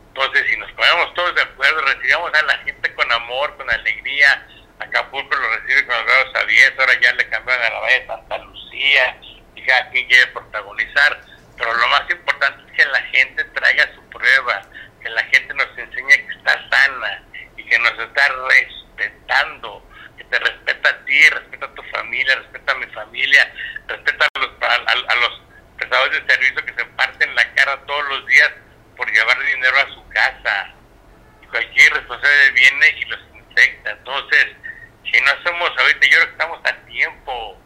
[0.08, 4.48] Entonces, si nos ponemos todos de acuerdo, recibamos a la gente con amor, con alegría,
[4.80, 8.08] Acapulco lo recibe con los brazos abiertos, ahora ya le cambiaron a la Valle de
[8.08, 9.18] Santa Lucía,
[9.56, 11.22] y cada quien quiere protagonizar,
[11.58, 14.62] pero lo más importante es que la gente traiga su prueba,
[15.02, 17.24] que la gente nos enseñe que está sana
[17.58, 19.88] y que nos está respetando,
[20.18, 23.54] que te respeta a ti, respeta a tu familia, respeta a mi familia,
[23.88, 25.42] respeta a los, a, los
[25.78, 28.52] prestadores de servicio que se parten la cara todos los días
[28.96, 30.74] por llevar dinero a su casa.
[31.42, 33.92] Y cualquier responsable viene y los infecta.
[33.92, 34.48] Entonces,
[35.12, 37.58] si no hacemos ahorita, yo creo que estamos a tiempo.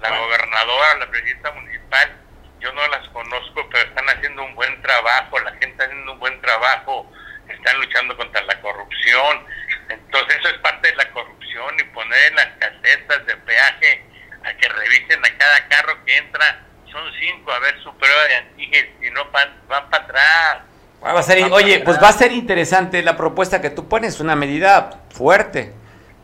[0.00, 2.16] La gobernadora, la presidenta municipal,
[2.60, 6.18] yo no las conozco, pero están haciendo un buen trabajo, la gente está haciendo un
[6.20, 7.12] buen trabajo,
[7.48, 9.44] están luchando contra la corrupción.
[9.88, 14.04] Entonces, eso es parte de la corrupción y poner en las casetas de peaje
[14.44, 18.36] a que revisen a cada carro que entra, son cinco a ver su prueba de
[18.36, 20.58] antígenos y no van, van para atrás.
[21.04, 24.34] Va a ser, oye, pues va a ser interesante la propuesta que tú pones, una
[24.34, 25.72] medida fuerte.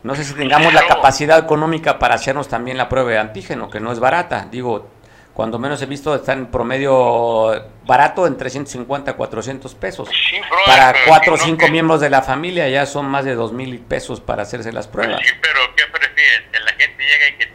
[0.02, 3.80] No sé si tengamos la capacidad económica para hacernos también la prueba de antígeno, que
[3.80, 4.46] no es barata.
[4.50, 4.90] Digo,
[5.34, 7.50] cuando menos he visto está en promedio
[7.84, 10.08] barato en 350, 400 pesos.
[10.66, 14.20] para cuatro o cinco miembros de la familia ya son más de dos mil pesos
[14.20, 15.20] para hacerse las pruebas.
[15.24, 16.42] Sí, pero ¿qué prefieres?
[16.52, 17.46] Que la gente llegue y que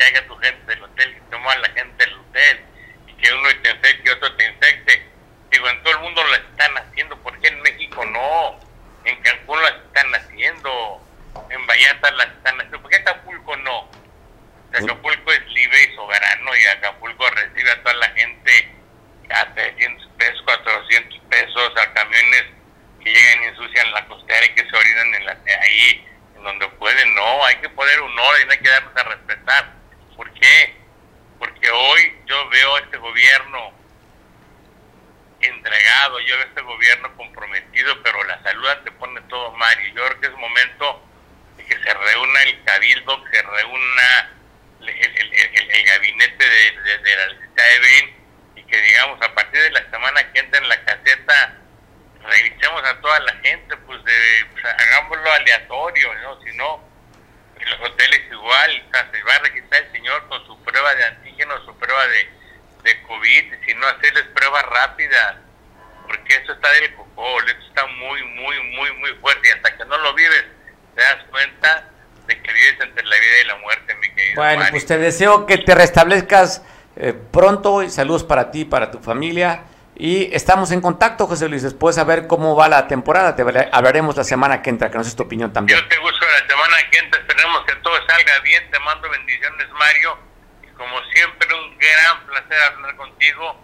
[0.00, 2.60] que caiga tu gente del hotel, que toma a la gente del hotel,
[3.06, 5.06] y que uno te infecte y otro te infecte.
[5.50, 8.60] Digo, en todo el mundo lo están haciendo, ¿por qué en México no?
[9.04, 11.02] En Cancún lo están haciendo,
[11.50, 13.90] en Vallarta las están haciendo, ¿por qué Acapulco no?
[14.72, 18.72] Acapulco es libre y soberano y Acapulco recibe a toda la gente
[19.30, 22.44] a 300 pesos, 400 pesos, a camiones
[23.02, 26.68] que llegan y ensucian la costera y que se orinan en la, ahí, en donde
[26.68, 27.14] pueden.
[27.14, 29.79] No, hay que poner un orden, hay que darnos a respetar.
[30.20, 30.76] ¿Por qué?
[31.38, 33.72] Porque hoy yo veo a este gobierno
[35.40, 39.74] entregado, yo veo a este gobierno comprometido, pero la salud te pone todo mal.
[39.80, 41.08] Y yo creo que es momento
[41.56, 44.30] de que se reúna el cabildo, que se reúna
[44.80, 48.16] el, gabinete de, de, la licenciada Evelyn
[48.56, 51.56] y que digamos a partir de la semana que entra en la caseta
[52.22, 56.42] revisemos a toda la gente, pues, de, pues, hagámoslo aleatorio, ¿no?
[56.42, 56.89] Si no,
[57.70, 61.74] los hoteles igual, se va a registrar el señor con su prueba de antígeno, su
[61.76, 62.28] prueba de,
[62.82, 65.36] de COVID, si no hacerles pruebas rápidas,
[66.06, 69.84] porque eso está del cocol, eso está muy, muy, muy, muy fuerte, y hasta que
[69.84, 70.44] no lo vives,
[70.94, 71.90] te das cuenta
[72.36, 74.36] que vives entre la vida y la muerte, mi querido.
[74.36, 76.62] Bueno, pues te deseo que te restablezcas
[76.96, 79.64] eh, pronto y saludos para ti, para tu familia.
[80.00, 83.36] Y estamos en contacto, José Luis, después a ver cómo va la temporada.
[83.36, 85.78] Te hablaremos la semana que entra, que nos es tu opinión también.
[85.78, 88.70] Yo te busco la semana que entra, esperemos que todo salga bien.
[88.70, 90.18] Te mando bendiciones, Mario.
[90.62, 93.60] Y como siempre, un gran placer hablar contigo.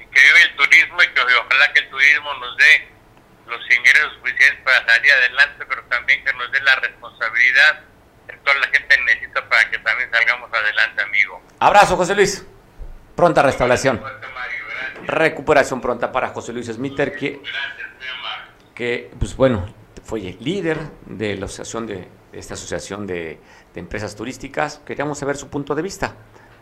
[0.00, 2.88] Y que vive el turismo y que ojalá que el turismo nos dé
[3.46, 7.80] los ingresos suficientes para salir adelante, pero también que nos dé la responsabilidad
[8.46, 11.42] toda la gente necesita para que también salgamos adelante, amigo.
[11.58, 12.46] Abrazo, José Luis.
[13.14, 14.02] Pronta restauración.
[15.06, 17.16] Recuperación pronta para José Luis Smiter,
[18.74, 19.66] que, pues bueno,
[20.04, 23.40] fue líder de la asociación de, esta asociación de,
[23.74, 24.80] empresas turísticas.
[24.86, 26.14] Queríamos saber su punto de vista.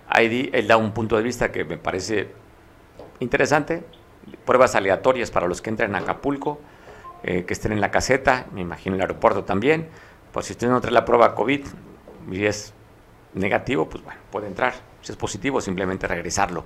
[0.09, 2.29] Ahí él da un punto de vista que me parece
[3.21, 3.85] interesante.
[4.45, 6.61] Pruebas aleatorias para los que entran a Acapulco,
[7.23, 9.89] eh, que estén en la caseta, me imagino el aeropuerto también
[10.35, 11.65] pues si usted no trae la prueba COVID
[12.33, 12.75] y es
[13.35, 14.75] negativo, pues bueno, puede entrar.
[15.01, 16.65] Si es positivo, simplemente regresarlo.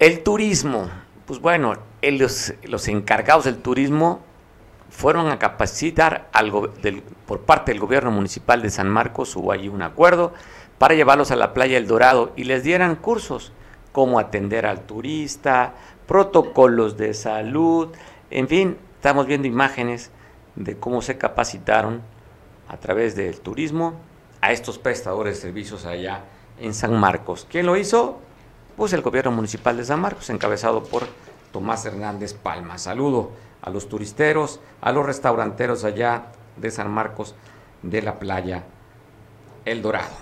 [0.00, 0.90] El turismo,
[1.26, 4.20] pues bueno, los, encargados del turismo
[4.90, 6.72] fueron a capacitar algo
[7.26, 10.32] por parte del gobierno municipal de San Marcos, hubo allí un acuerdo
[10.78, 13.52] para llevarlos a la playa El Dorado y les dieran cursos,
[13.92, 15.74] cómo atender al turista,
[16.06, 17.88] protocolos de salud,
[18.30, 20.10] en fin, estamos viendo imágenes
[20.56, 22.02] de cómo se capacitaron
[22.68, 23.94] a través del turismo
[24.40, 26.24] a estos prestadores de servicios allá
[26.58, 27.46] en San Marcos.
[27.48, 28.18] ¿Quién lo hizo?
[28.76, 31.04] Pues el gobierno municipal de San Marcos, encabezado por
[31.52, 32.76] Tomás Hernández Palma.
[32.76, 33.30] Saludo
[33.62, 37.36] a los turisteros, a los restauranteros allá de San Marcos
[37.82, 38.64] de la playa
[39.64, 40.16] El Dorado.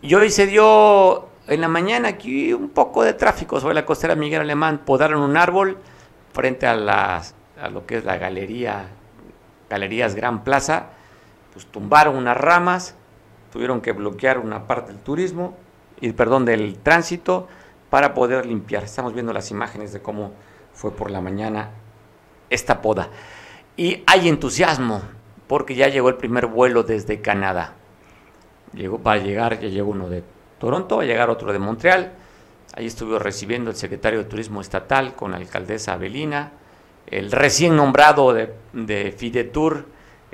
[0.00, 4.14] Y hoy se dio en la mañana aquí un poco de tráfico sobre la costera
[4.14, 4.80] Miguel Alemán.
[4.86, 5.76] Podaron un árbol
[6.32, 8.86] frente a, a lo que es la galería,
[9.68, 10.86] Galerías Gran Plaza.
[11.52, 12.94] Pues tumbaron unas ramas,
[13.52, 15.54] tuvieron que bloquear una parte del turismo,
[16.00, 17.48] y perdón, del tránsito
[17.90, 18.84] para poder limpiar.
[18.84, 20.32] Estamos viendo las imágenes de cómo
[20.72, 21.70] fue por la mañana
[22.50, 23.08] esta poda.
[23.76, 25.02] Y hay entusiasmo
[25.46, 27.74] porque ya llegó el primer vuelo desde Canadá.
[28.72, 30.22] Llegó, va a llegar, ya llegó uno de
[30.58, 32.12] Toronto, va a llegar otro de Montreal.
[32.74, 36.52] Ahí estuvo recibiendo el secretario de Turismo Estatal con la alcaldesa Avelina,
[37.06, 39.86] el recién nombrado de, de Fidetur,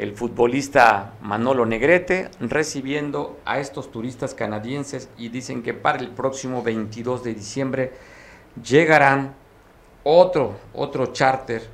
[0.03, 6.63] el futbolista Manolo Negrete, recibiendo a estos turistas canadienses y dicen que para el próximo
[6.63, 7.93] 22 de diciembre
[8.61, 9.35] llegarán
[10.03, 11.69] otro, otro charter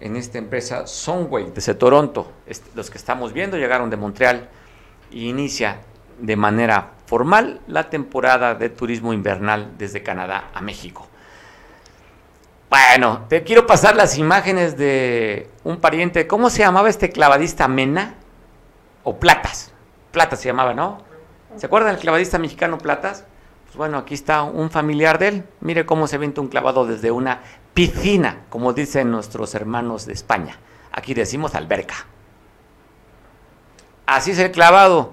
[0.00, 2.32] en esta empresa, Sunway, desde Toronto.
[2.74, 4.48] Los que estamos viendo llegaron de Montreal
[5.12, 5.80] y inicia
[6.18, 11.09] de manera formal la temporada de turismo invernal desde Canadá a México.
[12.70, 16.28] Bueno, te quiero pasar las imágenes de un pariente.
[16.28, 18.14] ¿Cómo se llamaba este clavadista Mena?
[19.02, 19.72] O Platas.
[20.12, 21.02] Platas se llamaba, ¿no?
[21.56, 23.24] ¿Se acuerdan del clavadista mexicano Platas?
[23.64, 25.44] Pues bueno, aquí está un familiar de él.
[25.60, 27.40] Mire cómo se avienta un clavado desde una
[27.74, 30.56] piscina, como dicen nuestros hermanos de España.
[30.92, 32.06] Aquí decimos alberca.
[34.06, 35.10] Así es el clavado,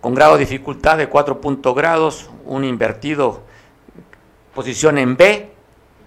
[0.00, 1.40] con grado de dificultad de 4
[1.74, 3.42] grados, un invertido,
[4.54, 5.51] posición en B,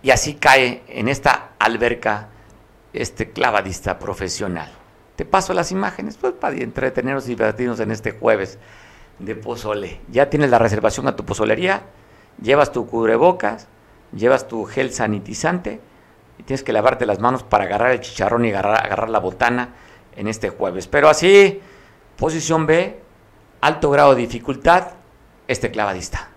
[0.06, 2.28] y así cae en esta alberca
[2.93, 4.72] este clavadista profesional.
[5.16, 8.60] Te paso las imágenes pues, para entretenernos y divertirnos en este jueves
[9.18, 10.01] de pozole.
[10.12, 11.82] Ya tienes la reservación a tu pozolería,
[12.39, 13.68] llevas tu cubrebocas,
[14.14, 15.82] llevas tu gel sanitizante
[16.38, 19.74] y tienes que lavarte las manos para agarrar el chicharrón y agarrar, agarrar la botana
[20.16, 20.88] en este jueves.
[20.88, 21.62] Pero así,
[22.16, 23.01] posición B,
[23.60, 24.89] alto grado de dificultad,
[25.47, 26.34] este clavadista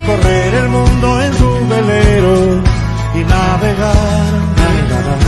[0.00, 2.62] correr el mundo en su velero
[3.14, 5.18] y navegar, navegar,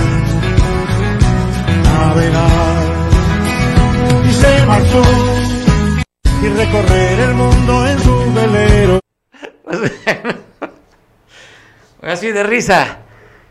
[1.84, 2.82] navegar.
[4.28, 5.02] Y se marchó
[6.42, 9.00] y recorrer el mundo en su velero.
[12.02, 12.98] Así de risa.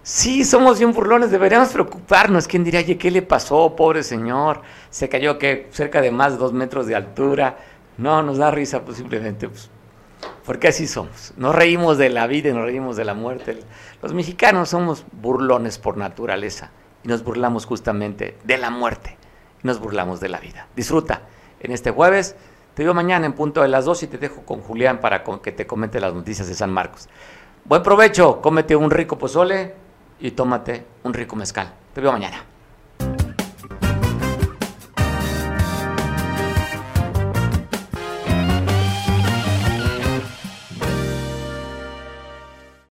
[0.03, 2.47] Sí, somos bien burlones, deberíamos preocuparnos.
[2.47, 4.61] ¿Quién diría, oye, qué le pasó, pobre señor?
[4.89, 7.57] Se cayó que cerca de más de dos metros de altura.
[7.97, 9.47] No, nos da risa, posiblemente.
[9.47, 9.69] Pues,
[10.45, 11.33] porque así somos.
[11.37, 13.59] Nos reímos de la vida y nos reímos de la muerte.
[14.01, 16.71] Los mexicanos somos burlones por naturaleza
[17.03, 19.17] y nos burlamos justamente de la muerte
[19.63, 20.67] y nos burlamos de la vida.
[20.75, 21.21] Disfruta
[21.59, 22.35] en este jueves.
[22.73, 25.51] Te veo mañana en punto de las 2 y te dejo con Julián para que
[25.51, 27.09] te comente las noticias de San Marcos.
[27.65, 29.75] Buen provecho, cómete un rico pozole
[30.19, 31.73] y tómate un rico mezcal.
[31.93, 32.50] Te veo mañana.